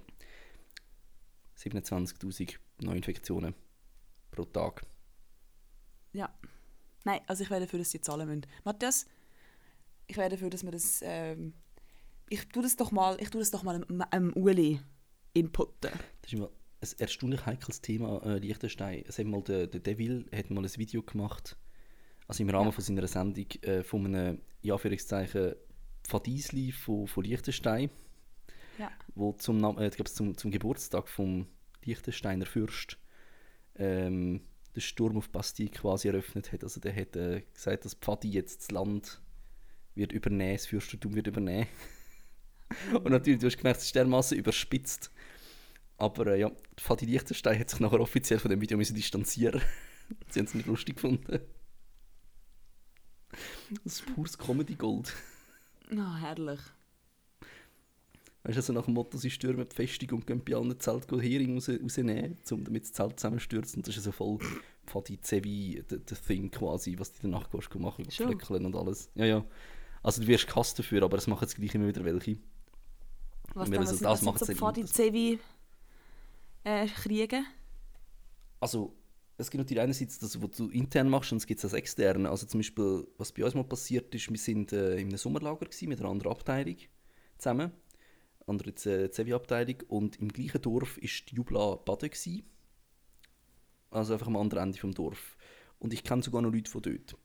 [1.59, 3.55] 27.000 Neuinfektionen
[4.30, 4.82] pro Tag.
[6.14, 6.34] Ja.
[7.05, 8.46] Nein, also ich werde dafür, dass sie zahlen müssen.
[8.64, 9.07] Matthias,
[10.07, 11.00] ich werde dafür, dass wir das...
[11.02, 11.52] Ähm,
[12.30, 14.80] ich tue das doch mal, ich tue das doch mal einem, einem Uli
[15.34, 15.92] inputten.
[16.22, 16.48] Das ist immer
[16.85, 19.05] ein erstaunlich heikles Thema, äh, Liechtenstein.
[19.07, 21.57] Es hat mal der, der Devil hat mal ein Video gemacht,
[22.28, 22.72] also im Rahmen ja.
[22.72, 25.55] von seiner Sendung, äh, von einem, in Anführungszeichen,
[26.05, 27.91] Pfadiesli von, von Liechtenstein,
[28.78, 28.91] ja.
[29.14, 31.47] wo zum, äh, zum, zum Geburtstag vom
[31.85, 32.99] Liechtensteiner Fürst
[33.76, 34.43] ähm,
[34.74, 36.62] den Sturm auf Bastille quasi eröffnet hat.
[36.62, 39.20] Also der hat äh, gesagt, dass Pfadi jetzt das Land
[39.95, 41.66] wird übernehmen, das Fürstentum wird übernehmen.
[42.93, 45.11] und natürlich, du hast gemerkt, es ist dermaßen überspitzt.
[45.97, 49.61] Aber äh, ja, Pfadi Liechtenstein hat sich nachher offiziell von dem Video müssen distanzieren
[50.28, 51.40] Sie haben es nicht lustig gefunden.
[53.84, 55.12] Das ist pures Comedy-Gold.
[55.90, 56.61] Na, oh, herrlich.
[58.45, 61.18] Weißt du, also nach dem Motto, sie stürmen die Festung und gehen bei allen Zelten
[61.18, 63.76] Hering raus, rausnehmen, um damit das Zelt zusammenstürzt.
[63.76, 64.38] Und das ist so voll
[64.86, 69.11] Pfadi Zevi, der Thing quasi, was die danach gehst, machen, fleckeln und alles.
[69.14, 69.45] Ja, ja.
[70.03, 72.36] Also du wirst gehasst dafür, aber es machen jetzt gleich immer wieder welche.
[73.55, 75.38] Was dann, also, das macht so Pfadi Zevi
[76.65, 77.47] äh, kriegen?
[78.61, 78.97] Also,
[79.37, 82.27] es gibt natürlich einerseits das, was du intern machst, und es gibt es als extern.
[82.27, 85.67] Also zum Beispiel, was bei uns mal passiert ist, wir sind äh, in einem Sommerlager
[85.67, 86.77] gewesen, mit einer anderen Abteilung
[87.39, 87.73] zusammen
[88.47, 89.77] andere Zevi-Abteilung.
[89.89, 92.11] Und im gleichen Dorf war die Jubla baden.
[92.11, 92.43] Gewesen.
[93.91, 95.37] Also einfach am anderen Ende vom Dorf.
[95.79, 97.17] Und ich kenne sogar noch Leute von dort.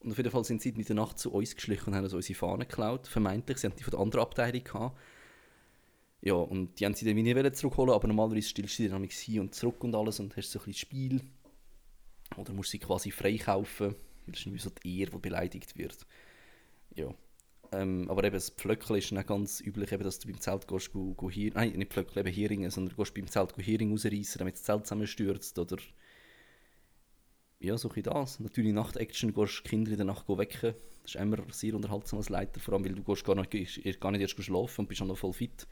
[0.00, 2.12] Und auf jeden Fall sind sie in der Nacht zu uns geschlichen und haben uns
[2.12, 3.08] unsere Fahnen geklaut.
[3.08, 4.98] Vermeintlich, sie haben die von der anderen Abteilung gehabt.
[6.24, 9.40] Ja, und die haben sie dann nie zurückholen, aber normalerweise stillst du sie dann hin
[9.40, 11.20] und zurück und alles und hast so ein bisschen Spiel.
[12.38, 13.94] Oder musst sie quasi freikaufen,
[14.26, 16.06] das ist irgendwie so die Ehre, die beleidigt wird.
[16.94, 17.12] Ja.
[17.72, 20.94] Ähm, aber eben das Pflöckchen ist dann ganz üblich, eben, dass du beim Zelt gehst,
[20.94, 24.38] go, go hier, nein, nicht Pflöckchen, eben Heringen, sondern gehst beim Zelt go Hering rausreißen,
[24.38, 25.76] damit das Zelt zusammenstürzt oder
[27.60, 28.40] ja, so ein das.
[28.40, 30.74] Natürlich Nacht-Action, gehst Kinder in der Nacht wecken.
[31.02, 34.10] Das ist immer sehr unterhaltsam als Leiter, vor allem weil du gehst gar, nicht, gar
[34.10, 35.66] nicht erst schlafen und bist auch noch voll fit.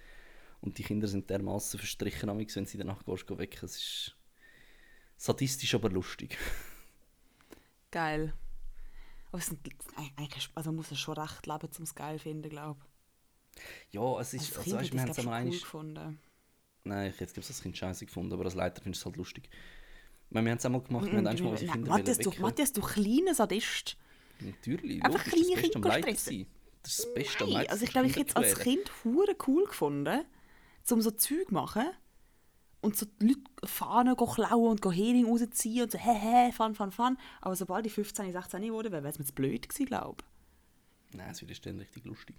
[0.62, 3.64] Und die Kinder sind dermaßen verstrichen, wenn sie Nacht gehst, wecken.
[3.64, 4.16] Es ist
[5.16, 6.38] sadistisch, aber lustig.
[7.90, 8.32] Geil.
[9.28, 9.60] Aber es sind,
[10.16, 13.94] eigentlich, also man muss es schon recht leben, um es geil zu finden, glaube ich.
[13.94, 16.18] Ja, es ist, also, weißt, wir haben es einmal cool gefunden.
[16.84, 19.48] Nein, ich hätte das Kind scheiße gefunden, aber als Leiter finde ich es halt lustig.
[20.30, 22.80] Meine, wir haben es einmal gemacht, wir haben einmal unsere Kinder Matthias, du, Matthias, du
[22.80, 23.96] kleiner Sadist.
[24.40, 26.46] Natürlich, Einfach logisch, kleine Kinder Das ist
[26.82, 30.24] das Beste am Nein, also ich glaube, ich hätte es als Kind hure cool gefunden,
[30.90, 31.86] um so Zeug zu machen
[32.80, 36.90] und so die Leute Fahnen klauen und Hering rausziehen und so, hä, hä, fun, fun,
[36.90, 37.16] fun.
[37.40, 40.22] Aber sobald ich 15, 16 wurde, wäre es mir zu blöd gewesen, glaube
[41.10, 41.16] ich.
[41.16, 42.36] Nein, es wird dann richtig lustig.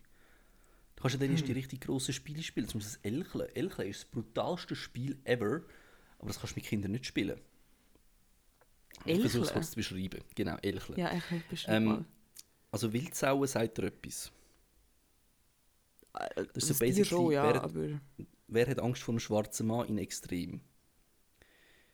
[0.96, 1.36] Du kannst ja dann hm.
[1.36, 3.56] erst die richtig grossen Spiele spielen, zum Beispiel das Elchle.
[3.56, 5.62] Elchle ist das brutalste Spiel ever,
[6.20, 7.40] aber das kannst du mit Kindern nicht spielen.
[9.06, 10.22] Ich versuche es kurz zu beschreiben.
[10.36, 10.98] Genau, Elchle.
[10.98, 12.06] Ja, Elchle, beschreibe ähm,
[12.72, 14.32] Also Wildsauen sagt dir etwas.
[16.14, 18.00] Äh, Das ist so basically, ja, aber
[18.48, 20.62] Wer hat Angst vor einem schwarzen Mann in Extrem?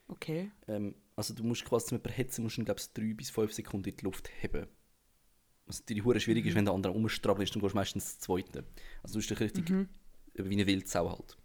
[0.07, 0.51] okay.
[0.67, 3.53] Ähm, also du musst quasi zum jemanden hetzen, musst du glaube ich, drei bis fünf
[3.53, 4.67] Sekunden in die Luft heben.
[5.65, 8.19] Was natürlich hure schwierig ist, wenn der andere umstrabbelt ist, dann gehst du meistens das
[8.19, 8.65] Zweite.
[9.03, 9.69] Also du bist dich richtig
[10.33, 11.37] wie eine Wildsau halt.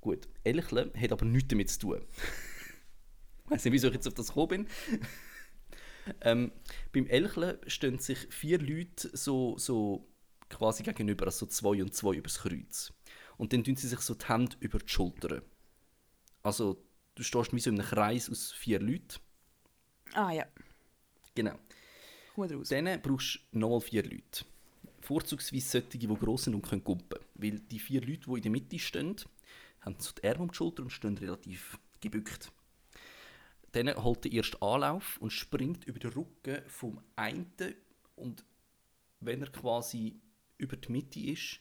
[0.00, 2.04] Gut, Elchle hat aber nichts damit zu tun.
[3.44, 4.66] Ich weiß nicht, wieso ich jetzt auf das gekommen bin.
[6.20, 6.52] ähm,
[6.92, 10.06] beim Elchle stehen sich vier Leute so, so
[10.50, 12.92] quasi gegenüber, also so zwei und zwei übers Kreuz.
[13.38, 15.42] Und dann tun sie sich so die Hände über die Schultern.
[16.42, 16.84] Also
[17.14, 19.20] du stehst wie so in einem Kreis aus vier Leuten.
[20.14, 20.46] Ah ja,
[21.34, 21.58] Genau.
[22.36, 22.68] raus.
[22.68, 24.44] Dann brauchst du nochmal vier Leute.
[25.00, 27.18] Vorzugsweise solche, die gross sind und können gumpen.
[27.34, 29.16] Weil die vier Leute, die in der Mitte stehen,
[29.80, 32.50] haben so die Arme um die Schulter und stehen relativ gebückt.
[33.72, 37.52] Dann holt der erste Anlauf und springt über den Rücken vom einen
[38.16, 38.44] und
[39.20, 40.20] wenn er quasi
[40.56, 41.60] über die Mitte ist,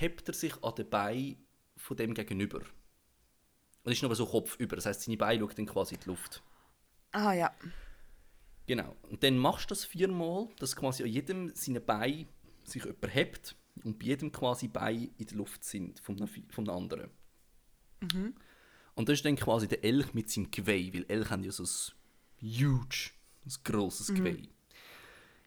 [0.00, 1.46] hebt er sich an den Beinen
[1.76, 2.60] von dem gegenüber.
[3.84, 6.42] Und ist noch so kopfüber, das heißt, seine Beine schauen dann quasi in die Luft.
[7.12, 7.54] Ah ja.
[8.66, 8.96] Genau.
[9.08, 12.28] Und dann machst du das viermal, dass quasi an jedem seine Bein
[12.64, 16.18] sich jemand hebt und bei jedem quasi Bein in der Luft sind vom,
[16.50, 17.10] vom anderen.
[18.94, 21.62] Und das ist dann quasi der Elch mit seinem Geweih, weil Elch haben ja so
[21.62, 21.94] ein
[22.42, 23.10] huge,
[23.46, 24.48] ein grosses Geweih.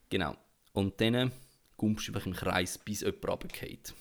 [0.10, 0.36] Genau.
[0.74, 1.32] Und dann
[1.78, 3.94] gumpst du einfach im Kreis, bis jemand runterfällt.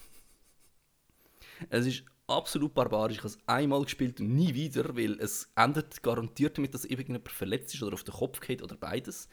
[1.68, 3.16] Es ist absolut barbarisch.
[3.16, 7.28] Ich habe es einmal gespielt und nie wieder, weil es endet garantiert damit, dass irgendjemand
[7.28, 9.28] verletzt ist oder auf den Kopf geht oder beides.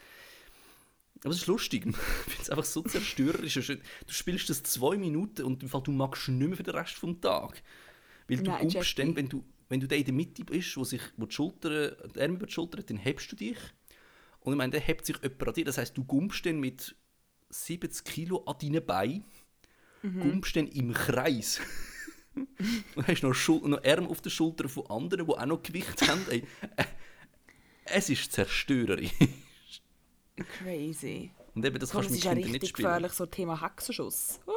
[1.23, 1.86] Aber es ist lustig.
[1.88, 3.55] Ich finde es einfach so zerstörerisch.
[3.55, 7.01] Du spielst das zwei Minuten und im Fall, du magst nicht mehr für den Rest
[7.01, 7.61] des Tages.
[8.28, 8.95] Weil du Nein, Jackie.
[8.95, 11.91] dann, wenn du, wenn du da in der Mitte bist, wo sich wo die, Schulter,
[11.91, 13.57] die Arme über die Schulter, dann hebst du dich.
[14.41, 15.65] Und ich meine, dann hebt sich jemand an dir.
[15.65, 16.95] Das heisst, du gumpst dann mit
[17.49, 19.23] 70 Kilo an deinen Beinen,
[20.01, 21.59] gumpst dann im Kreis.
[22.96, 26.08] und hast noch, Schul noch Arme auf den Schultern von anderen, die auch noch Gewicht
[26.08, 26.22] haben.
[26.30, 26.44] Ey,
[26.76, 26.84] äh,
[27.86, 29.12] es ist zerstörerisch.
[30.60, 31.32] Crazy.
[31.56, 32.88] Und eben, das Komm, kannst das du ist mit ja Kindern nicht richtig spielen.
[32.88, 34.40] gefährlich, so Thema Hexenschuss.
[34.46, 34.52] Uh.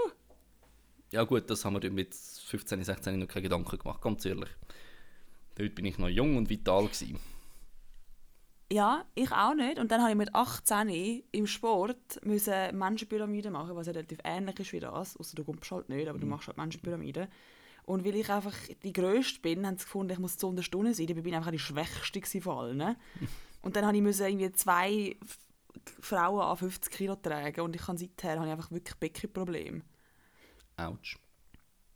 [1.12, 4.51] Ja gut, das haben wir mit 15, 16 noch keine Gedanken gemacht, ganz ehrlich.
[5.57, 6.85] Dort bin ich noch jung und vital.
[6.87, 7.18] Gewesen.
[8.72, 9.78] Ja, ich auch nicht.
[9.81, 14.61] Und dann habe ich mit 18 im Sport müssen Menschenpyramiden machen, was ja relativ ähnlich
[14.61, 15.16] ist wie das.
[15.16, 17.26] Außer du kommst halt nicht, aber du machst halt Menschenpyramiden.
[17.85, 20.95] Und weil ich einfach die Größte bin, haben sie gefunden, ich muss zu einer Stunde
[20.95, 21.07] sein.
[21.07, 22.97] Dabei bin ich einfach die Schwächste von allen.
[23.62, 25.16] Und dann habe ich irgendwie zwei
[26.01, 29.83] Frauen an 50 Kilo tragen und ich kann seither habe ich einfach wirklich Beckenprobleme.
[30.76, 31.18] Autsch.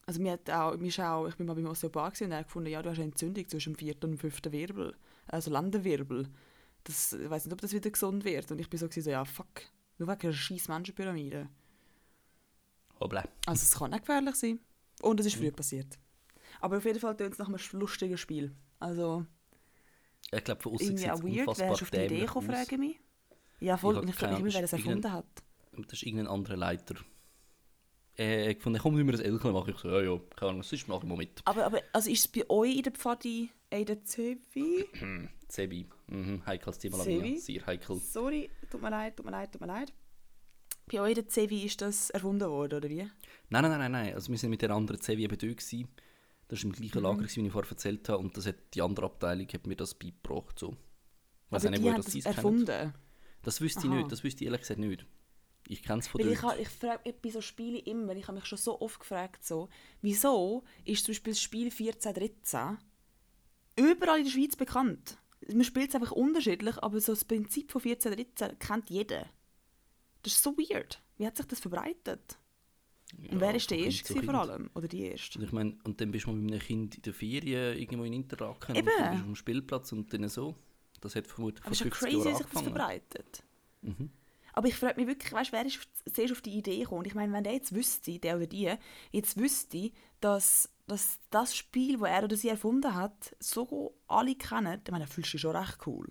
[0.06, 2.46] Also mir hat auch, mir ist auch, ich bin mal beim Osteopath und er hat
[2.46, 4.94] gefunden, ja, du hast eine Entzündung zwischen dem vierten und dem fünften Wirbel,
[5.26, 6.28] also Lendenwirbel.
[6.84, 8.50] Das, ich weiß nicht, ob das wieder gesund wird.
[8.50, 9.62] Und ich bin so, gewesen, so ja, fuck,
[9.96, 11.48] nur wegen einer scheiß Menschenpyramide.
[13.00, 13.24] Hoppla.
[13.46, 14.60] Also es kann auch gefährlich sein.
[15.04, 15.98] Und es ist früh passiert.
[16.60, 18.54] Aber auf jeden Fall tönt es nach einem lustigen Spiel.
[18.78, 19.26] Also
[20.32, 21.34] Ich glaube, von außen sieht auch es weird.
[21.34, 23.00] Wer unfassbar ist auf die Idee gekommen, frage ich mich.
[23.60, 24.02] Ja, voll.
[24.02, 25.26] Ich ich frage mich wer Ahnung, erfunden hat.
[25.72, 26.96] Das ist irgendein anderer Leiter.
[28.16, 29.70] Äh, ich fand, komm, wir das Elchen machen.
[29.74, 31.42] Ich so, ja, ja, keine Ahnung, sonst machen wir mit.
[31.44, 34.86] Aber, aber also ist es bei euch in der Pfadi, äh, in der Zevi?
[35.48, 35.86] Sebi.
[36.06, 36.98] Mhm, heikles Thema?
[36.98, 37.38] Lavinia.
[37.40, 37.96] Sehr heikel.
[37.96, 39.92] Sorry, tut mir leid, tut mir leid, tut mir leid.
[40.86, 43.08] Bei der Zevi ist das erfunden worden, oder wie?
[43.48, 44.14] Nein, nein, nein, nein.
[44.14, 45.88] Also wir sind mit der anderen Sebi eben dort gewesen.
[46.48, 48.18] Das war im gleichen Lager, gewesen, wie ich vorher erzählt habe.
[48.18, 50.58] Und das hat die andere Abteilung hat mir das beigebracht.
[50.58, 50.76] So.
[51.48, 52.92] Ich Also nicht, die haben das das erfunden.
[53.42, 53.94] Das wüsste ich Aha.
[53.96, 54.12] nicht.
[54.12, 55.06] Das wüsste ich ehrlich gesagt nicht.
[55.68, 56.56] Ich kenne es von Weil dort.
[56.56, 59.44] ich, ich frage ich bei so Spielen immer, ich habe mich schon so oft gefragt,
[59.44, 59.70] so,
[60.02, 62.76] wieso ist zum Beispiel das Spiel 14-13
[63.76, 65.16] überall in der Schweiz bekannt?
[65.52, 69.26] Man spielt es einfach unterschiedlich, aber so das Prinzip von 14-13 kennt jeder.
[70.24, 71.00] Das ist so weird.
[71.18, 72.38] Wie hat sich das verbreitet?
[73.30, 74.70] Und wer ist der Erste gewesen vor allem?
[74.74, 75.38] Oder die Erste?
[75.38, 78.04] Und ich meine, und dann bist du mal mit einem Kind in der Ferien irgendwo
[78.04, 78.88] in Interlaken Eben.
[78.88, 80.56] und dann bist du auf dem Spielplatz und dann so.
[81.00, 83.44] Das hat vermutlich Aber vor es ist 50 ja crazy, Jahren wie sich das verbreitet.
[84.54, 85.80] Aber ich frage mich wirklich, weißt, wer ist
[86.12, 87.00] zuerst auf die Idee gekommen?
[87.00, 88.72] Und Ich meine, wenn der jetzt wüsste, der oder die,
[89.10, 94.80] jetzt wüsste, dass, dass das Spiel, das er oder sie erfunden hat, so alle kennen,
[94.82, 96.08] dann meine, fühlst du dich schon recht cool.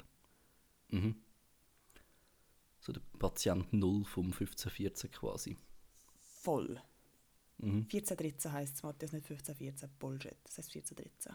[2.86, 5.56] So der Patient Null vom 1514 quasi.
[6.42, 6.82] Voll.
[7.60, 7.88] Mhm.
[7.90, 9.88] 14-13 heisst es, Matthias, nicht 15-14.
[10.00, 10.36] Bullshit.
[10.44, 11.34] Das heisst 14-13.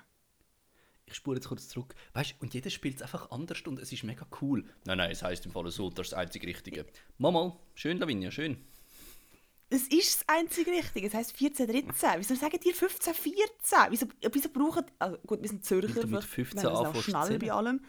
[1.07, 1.95] Ich spule jetzt kurz zurück.
[2.13, 4.63] Weißt du, und jeder spielt es einfach anders und es ist mega cool.
[4.85, 6.85] Nein, nein, es heisst im Fall so, das ist das einzige Richtige.
[7.17, 8.63] Mama, schön, Lavinia, schön.
[9.71, 11.07] Es ist das einzige Richtige.
[11.07, 12.19] Es heisst 14-13.
[12.19, 13.87] Wieso sagen die 15-14?
[13.89, 14.85] Wieso, wieso brauchen...
[14.99, 15.95] Also gut, wir sind Zürcher.
[15.97, 17.81] Weil du mit vielleicht 15 werden wir auch zu schnell bei allem.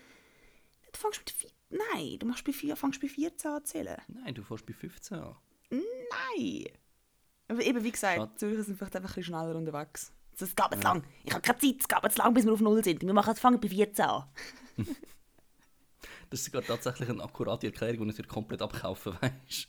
[0.93, 1.34] Du fängst mit...
[1.34, 3.97] vi- Nein, du machst bei, vier, fängst bei 14 an zu zählen.
[4.07, 5.36] Nein, du fährst bei 15 an.
[5.70, 6.65] Nein!
[7.47, 8.36] Aber eben, wie gesagt, Schade.
[8.36, 10.11] Zürcher sind vielleicht einfach ein bisschen schneller unterwegs.
[10.34, 11.03] Es geht jetzt lang.
[11.26, 13.01] Ich habe keine Zeit, es geht jetzt lang, bis wir auf Null sind.
[13.01, 14.24] Wir machen jetzt fangen bei 14 an.
[16.30, 19.67] Das ist sogar tatsächlich eine akkurate Erklärung, die ich dir komplett abkaufen weißt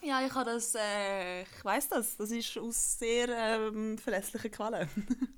[0.00, 2.16] Ja, ich habe das, äh, ich weiß das.
[2.16, 4.88] Das ist aus sehr ähm, verlässlichen Quellen.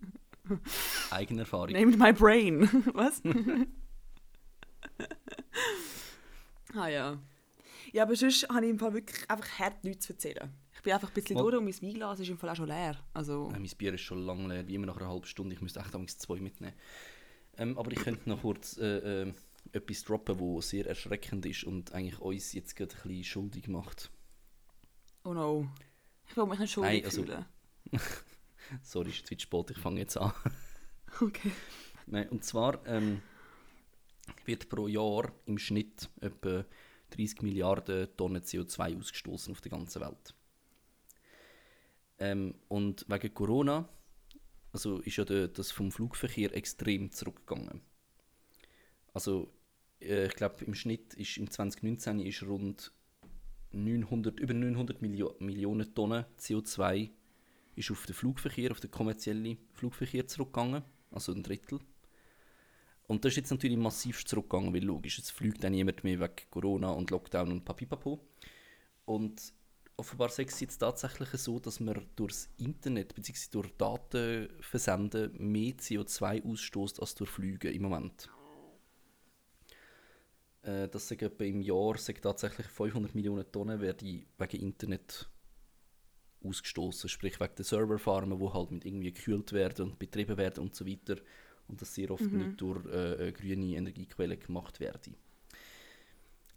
[1.10, 1.72] Eigene Erfahrung.
[1.72, 2.62] Named my brain.
[2.94, 3.22] Was?
[6.74, 7.18] ah ja.
[7.92, 10.52] Ja, aber sonst habe ich im Fall wirklich einfach hart nichts zu erzählen.
[10.74, 12.68] Ich bin einfach ein bisschen Mal- durch und mein Weinglas ist im Fall auch schon
[12.68, 12.96] leer.
[13.14, 15.54] Also, Nein, mein Bier ist schon lange leer, wie immer nach einer halben Stunde.
[15.54, 16.74] Ich müsste echt damals zwei mitnehmen.
[17.56, 19.32] Ähm, aber ich könnte noch kurz äh, äh,
[19.72, 24.10] etwas droppen, was sehr erschreckend ist und eigentlich uns jetzt gerade ein bisschen schuldig macht.
[25.24, 25.66] oh no.
[26.30, 27.44] Ich will mich nicht schuldig Nein, also- fühlen.
[28.82, 30.32] Sorry, ist jetzt wieder spät, ich fange jetzt an.
[31.22, 31.50] Okay.
[32.06, 33.22] Nein, und zwar ähm,
[34.44, 36.66] wird pro Jahr im Schnitt etwa
[37.10, 40.34] 30 Milliarden Tonnen CO2 ausgestoßen auf der ganzen Welt.
[42.18, 43.88] Ähm, und wegen Corona
[44.72, 47.80] also ist ja der, das vom Flugverkehr extrem zurückgegangen.
[49.12, 49.52] Also
[50.00, 52.92] äh, ich glaube im Schnitt ist im 2019 ist rund
[53.72, 57.10] 900, über 900 Milio Millionen Tonnen CO2
[57.78, 61.80] ist auf den Flugverkehr, auf den kommerziellen Flugverkehr zurückgegangen, also ein Drittel.
[63.06, 66.50] Und das ist jetzt natürlich massiv zurückgegangen, weil logisch, es fliegt dann niemand mehr wegen
[66.50, 68.20] Corona und Lockdown und Papipapo.
[69.06, 69.54] Und
[69.96, 73.48] offenbar ist es jetzt tatsächlich so, dass wir durchs Internet bzw.
[73.50, 78.28] durch Datenversenden mehr CO2 ausstoßt als durch Flüge im Moment.
[80.62, 85.30] Äh, das sagen etwa im Jahr sagen tatsächlich 500 Millionen Tonnen werden wegen Internet
[86.48, 90.74] ausgestoßen, sprich wegen der Serverfarmen, wo halt mit irgendwie gekühlt werden und betrieben werden und
[90.74, 91.16] so weiter
[91.68, 95.14] und das sehr oft nicht durch äh, äh, grüne Energiequellen gemacht werden.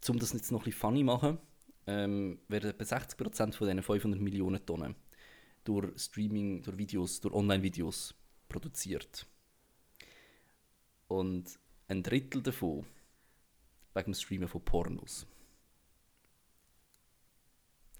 [0.08, 1.38] Um das jetzt noch ein bisschen funny machen,
[1.86, 4.96] ähm, werden etwa 60% von diesen 500 Millionen Tonnen
[5.64, 8.16] durch Streaming, durch Videos, durch Online-Videos
[8.50, 9.28] produziert.
[11.08, 12.86] Und ein Drittel davon
[13.94, 15.28] wegen dem Streamen von Pornos.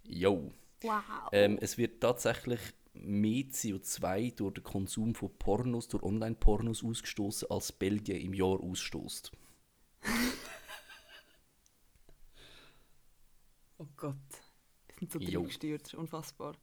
[0.04, 0.52] Yo.
[0.82, 1.30] Wow.
[1.32, 2.60] Ähm, es wird tatsächlich
[2.94, 9.32] mehr CO2 durch den Konsum von Pornos, durch Online-Pornos ausgestoßen, als Belgien im Jahr ausstoßt.
[13.78, 14.16] oh Gott.
[15.00, 15.44] Die sind so Jo.
[15.44, 16.56] gestört, unfassbar.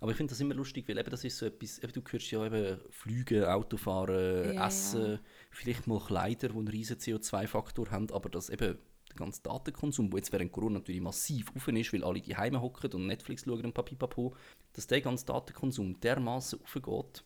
[0.00, 2.30] Aber ich finde das immer lustig, weil eben das ist so etwas, eben, du hörst
[2.30, 8.28] ja eben Flüge, Autofahren, Ja, Essen, vielleicht mal Kleider, die einen riesen CO2-Faktor haben, aber
[8.28, 8.78] das eben
[9.12, 12.60] der ganze Datenkonsum, der jetzt während Corona natürlich massiv offen ist, weil alle die Heime
[12.60, 14.34] hocken und Netflix schauen und Papipapo,
[14.72, 17.24] dass der ganze Datenkonsum dermaßen aufgeht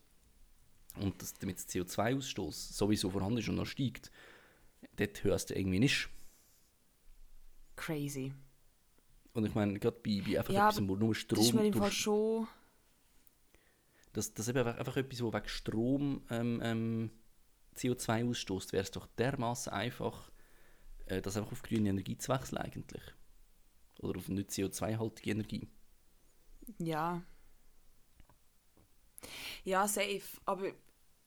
[1.00, 4.10] und dass damit der CO2-Ausstoß sowieso vorhanden ist und noch steigt,
[4.96, 6.08] dort hörst du irgendwie nicht.
[7.76, 8.32] Crazy.
[9.32, 11.66] Und ich meine, gerade bei, bei einfach Ja, etwas, wo nur Strom Das ist mir
[11.66, 12.46] im durch- Fall schon...
[14.14, 17.10] Das, das eben einfach einfach etwas, wo wegen Strom ähm, ähm,
[17.76, 20.30] CO2 ausstößt, wäre es doch dermaßen einfach,
[21.06, 23.02] äh, das einfach auf grüne Energie zu wechseln eigentlich.
[24.00, 25.68] Oder auf nicht CO2-haltige Energie.
[26.78, 27.22] Ja.
[29.64, 30.22] Ja, safe.
[30.44, 30.70] Aber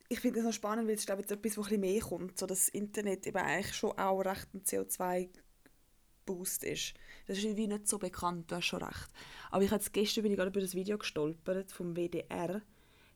[0.09, 2.37] ich finde das noch spannend, weil es glaube jetzt etwas, wo ein mehr kommt.
[2.37, 6.93] So das Internet eben eigentlich schon auch recht ein CO2-Boost ist.
[7.27, 9.09] Das ist irgendwie nicht so bekannt, du hast schon recht.
[9.51, 12.61] Aber ich jetzt gestern bin ich gerade über das Video gestolpert vom WDR.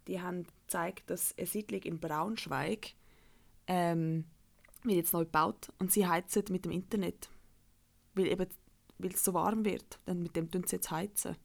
[0.07, 2.93] Die haben gezeigt, dass eine Siedlung in Braunschweig
[3.67, 4.25] ähm,
[4.83, 7.29] wird jetzt neu gebaut und sie heizen mit dem Internet.
[8.15, 8.47] Weil eben
[8.99, 9.99] weil es so warm wird.
[10.05, 11.35] Dann mit dem tun sie jetzt heizen.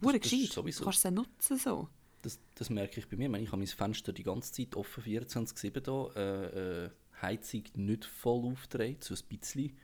[0.00, 0.56] Ist gescheit.
[0.56, 1.88] Du kannst es dann nutzen so.
[2.22, 3.24] Das, das merke ich bei mir.
[3.24, 6.08] Ich, meine, ich habe mein Fenster die ganze Zeit offen, 24-7 da.
[6.14, 9.76] Äh, äh, Heizung nicht voll aufgedreht, so ein bisschen.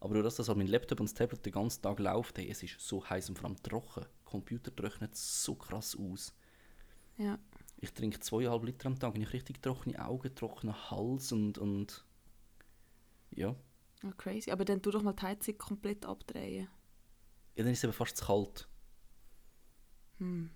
[0.00, 2.48] Aber durch das, dass halt mein Laptop und das Tablet den ganzen Tag läuft, hey,
[2.50, 4.02] es ist so heiß und vor allem trocken.
[4.02, 6.34] Der Computer trocknet so krass aus.
[7.18, 7.38] Ja.
[7.80, 11.58] Ich trinke zweieinhalb Liter am Tag und ich habe richtig trockene Augen, trockenen Hals und,
[11.58, 12.05] und
[13.36, 13.54] ja.
[14.04, 14.50] Oh, crazy.
[14.50, 16.68] Aber dann tu doch mal die Heizung komplett abdrehen.
[17.54, 18.68] ja, dann ist es eben fast zu kalt.
[20.18, 20.50] Hm.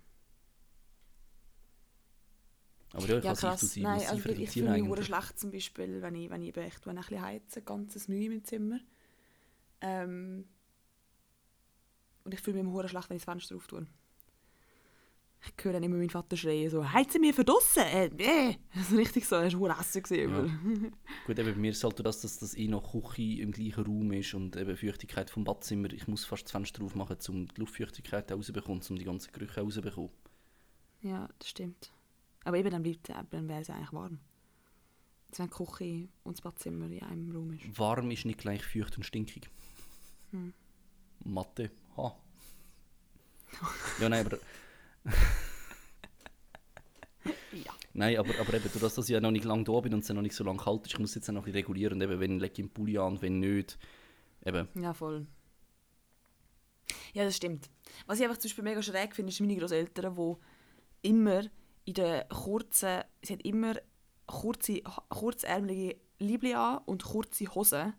[2.93, 3.61] Aber ja, ich Ja, krass.
[3.61, 5.07] sie Nein, also ich fühle mich hure eigentlich.
[5.07, 8.33] schlecht zum Beispiel, wenn ich, wenn ich echt wenn ich ein bisschen heize, ganzes Mühe
[8.35, 8.81] im Zimmer.
[9.81, 10.49] Ähm,
[12.25, 13.87] und ich fühle mich immer hure schlecht, wenn ich das Fenster auftue.
[15.43, 17.83] Ich höre dann immer meinen Vater schreien, so, heizen wir für draussen?
[17.83, 18.57] Äh, äh.
[18.75, 20.03] Das ist richtig so, er war Essen.
[20.03, 20.93] gewesen.
[21.27, 23.85] Gut, eben bei mir ist halt so, dass das, dass eh noch Küche im gleichen
[23.85, 25.93] Raum ist und eben Feuchtigkeit vom Badzimmer.
[25.93, 30.11] Ich muss fast das Fenster aufmachen, um die Luftfeuchtigkeit rauszubekommen, um die ganzen Gerüche rauszubekommen.
[31.01, 31.91] Ja, das stimmt.
[32.45, 34.19] Aber eben, dann, bleibt, dann wäre es eigentlich warm.
[35.31, 37.79] Als wenn die Küche und das Badzimmer in einem Raum ist.
[37.79, 39.49] Warm ist nicht gleich feucht und stinkig.
[41.25, 41.71] Mathe.
[41.97, 42.17] Ha.
[44.01, 44.39] Ja, nein, aber...
[47.53, 47.73] Ja.
[47.93, 50.01] Nein, aber, aber eben, durch das, dass ich ja noch nicht lange da bin und
[50.01, 51.59] es ja noch nicht so lange kalt ist, ich muss jetzt auch noch ein bisschen
[51.59, 51.95] regulieren.
[51.95, 53.79] Und eben, wenn lege ich im Pulli an und wenn nicht.
[54.45, 55.27] Eben, Ja, voll.
[57.13, 57.69] Ja, das stimmt.
[58.07, 61.43] Was ich einfach zum Beispiel mega schräg finde, ist meine Großeltern, die immer
[61.85, 63.75] in den kurzen, sie hat immer
[64.27, 67.95] kurze, kurzärmelige Liebli an und kurze Hosen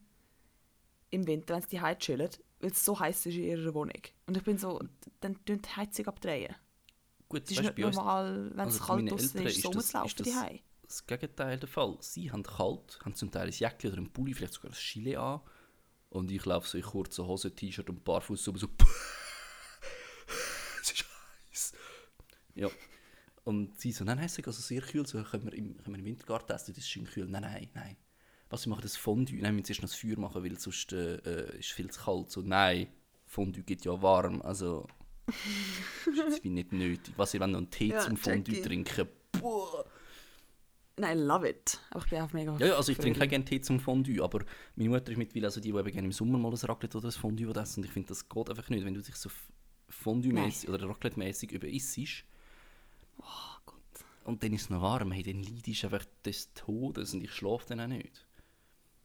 [1.09, 2.29] im Winter, wenn sie die chillen,
[2.59, 4.01] weil es so heiß ist in ihrer Wohnung.
[4.27, 4.79] Und ich bin so,
[5.19, 6.55] dann tun die Heizung abdrehen.
[7.31, 10.07] Gut, Es ist weißt, nicht normal, wenn also es bei kalt ist, so das- rumzulaufen
[10.07, 10.59] ist das- Hause.
[10.87, 11.97] das Gegenteil der Fall.
[12.01, 15.17] Sie haben kalt, haben zum Teil ein Jäckchen oder einen Pulli, vielleicht sogar ein Gilet
[15.17, 15.41] an.
[16.09, 18.67] Und ich laufe so in kurzen Hosen, T-Shirt und Barfuß so, so
[20.81, 21.05] es ist
[21.49, 21.73] heiß.
[22.55, 22.67] Ja.
[23.43, 25.95] Und sie so, nein, nein, es ist also sehr kühl, so können wir im, können
[25.95, 27.25] wir im Wintergarten essen, das ist schön kühl.
[27.27, 27.97] Nein, nein, nein.
[28.49, 29.35] Was, wir machen das Fondue?
[29.37, 32.01] Nein, wir müssen zuerst noch das Feuer machen, weil sonst äh, äh, ist viel zu
[32.01, 32.29] kalt.
[32.29, 32.87] So, nein,
[33.25, 34.87] Fondue geht ja warm, also...
[36.07, 37.13] ist jetzt wie nicht nötig.
[37.17, 38.65] Was, ihr wollt noch einen Tee Ja, zum Fondue it.
[38.65, 39.07] trinken?
[39.39, 39.85] Boah.
[40.97, 41.79] Nein, I love it.
[41.91, 42.57] Aber ich bin auch mega...
[42.59, 44.43] Ja, ja, also ich trinke auch gerne Tee zum Fondue, aber
[44.75, 47.07] meine Mutter ist mittlerweile also die, die eben gerne im Sommer mal ein Raclette oder
[47.07, 49.29] ein Fondue essen und ich finde, das geht einfach nicht, wenn du dich so
[49.89, 52.23] Fondue-mäßig oder Raclette-mäßig überissst
[53.17, 53.77] Oh Gott.
[54.25, 57.31] und dann ist es noch warm, hey, dann leidest du einfach des Todes und ich
[57.31, 58.25] schlafe dann auch nicht.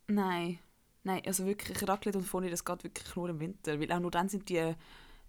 [0.08, 0.58] Nein.
[1.04, 3.78] Nein, also wirklich, Raclette und Fondue, das geht wirklich nur im Winter.
[3.80, 4.74] Weil auch nur dann sind die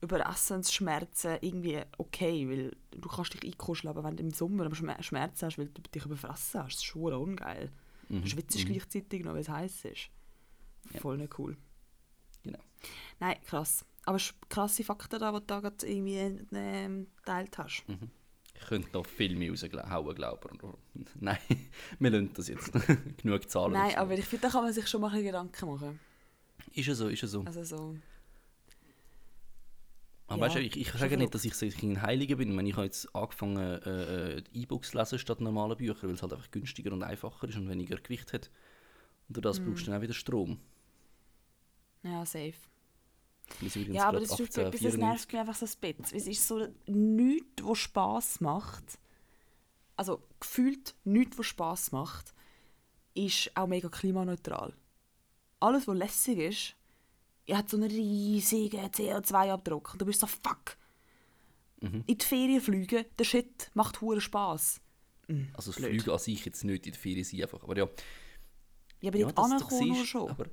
[0.01, 5.57] Überessensschmerzen irgendwie okay, weil du kannst dich einkuscheln, aber wenn du im Sommer Schmerzen hast,
[5.57, 7.71] weil du dich überfressen hast, das ist schon ungeil.
[8.09, 8.21] Mhm.
[8.21, 8.65] Du schwitzt mhm.
[8.65, 10.09] gleichzeitig noch, weil es heiß ist.
[10.93, 10.99] Ja.
[10.99, 11.57] Voll nicht cool.
[12.43, 12.59] Genau.
[13.19, 13.85] Nein, krass.
[14.05, 14.19] Aber
[14.49, 17.83] krasse Fakten da, die du da gerade irgendwie ähm, geteilt hast.
[18.53, 20.49] Ich könnte noch viel mehr raushauen, glaube
[20.93, 21.05] ich.
[21.19, 21.37] Nein,
[21.99, 22.71] wir lassen das jetzt.
[23.17, 23.73] Genug Zahlen.
[23.73, 25.99] Nein, aber ich finde, da kann man sich schon mal Gedanken machen.
[26.73, 27.43] Ist ja so, ist ja so.
[27.43, 27.95] Also so...
[30.27, 32.49] Aber Ja, weißt du, ich, ich sage nicht, dass ich ein Heiliger bin.
[32.49, 36.15] Ich, meine, ich habe jetzt angefangen, äh, äh, E-Books zu lesen statt normale Bücher, weil
[36.15, 38.49] es halt einfach günstiger und einfacher ist und weniger Gewicht hat.
[39.29, 39.65] Und durch das Mhm.
[39.65, 40.59] brauchst du dann auch wieder Strom.
[42.03, 42.53] Ja, safe.
[43.91, 44.97] Ja, aber das, ist etwas, das 1894.
[44.97, 46.17] nervt mich einfach so ein bisschen.
[46.17, 48.99] Es ist so nichts, was Spass macht.
[49.95, 52.33] Also gefühlt nichts, was Spass macht,
[53.15, 54.73] ist auch mega klimaneutral.
[55.59, 56.76] Alles, was lässig ist,
[57.55, 59.93] hat so einen riesigen CO2-Abdruck.
[59.93, 60.77] Und du bist so, fuck.
[61.81, 62.03] Mhm.
[62.07, 64.81] In die Ferien fliegen, der Shit macht hure Spass.
[65.27, 65.91] Mhm, Also das blöd.
[65.91, 67.63] Fliegen an sich jetzt nicht in der Ferien sein einfach.
[67.63, 67.87] Aber ja,
[69.01, 70.29] Ja, aber ja das ankommen schon.
[70.31, 70.45] aber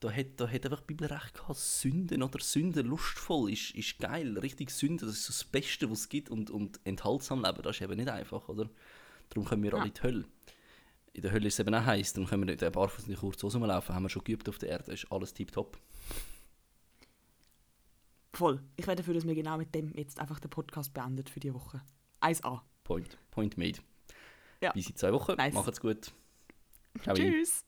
[0.00, 1.56] da hat, da hat einfach die Bibel recht gehabt.
[1.58, 4.36] Sünden oder Sünden lustvoll ist, ist geil.
[4.38, 6.28] Richtig Sünde, das ist so das Beste, was es gibt.
[6.30, 8.68] Und, und enthaltsam leben, das ist eben nicht einfach, oder?
[9.28, 9.76] Darum können wir Ja.
[9.78, 10.24] alle in die Hölle.
[11.12, 13.44] In der Hölle ist es eben auch heiß, darum können wir nicht barfuß nicht kurz
[13.44, 13.94] rumlaufen.
[13.94, 15.78] Haben wir schon geübt auf der Erde, ist alles tiptop.
[18.34, 18.62] Voll.
[18.76, 21.52] Ich werde dafür, dass wir genau mit dem jetzt einfach den Podcast beendet für die
[21.52, 21.82] Woche.
[22.20, 22.60] 1a.
[22.84, 23.78] Point, point made.
[24.60, 24.72] Ja.
[24.72, 25.34] Bis in zwei Wochen.
[25.36, 25.54] Nice.
[25.54, 26.12] Macht's gut.
[27.02, 27.14] Ciao.
[27.14, 27.64] Tschüss.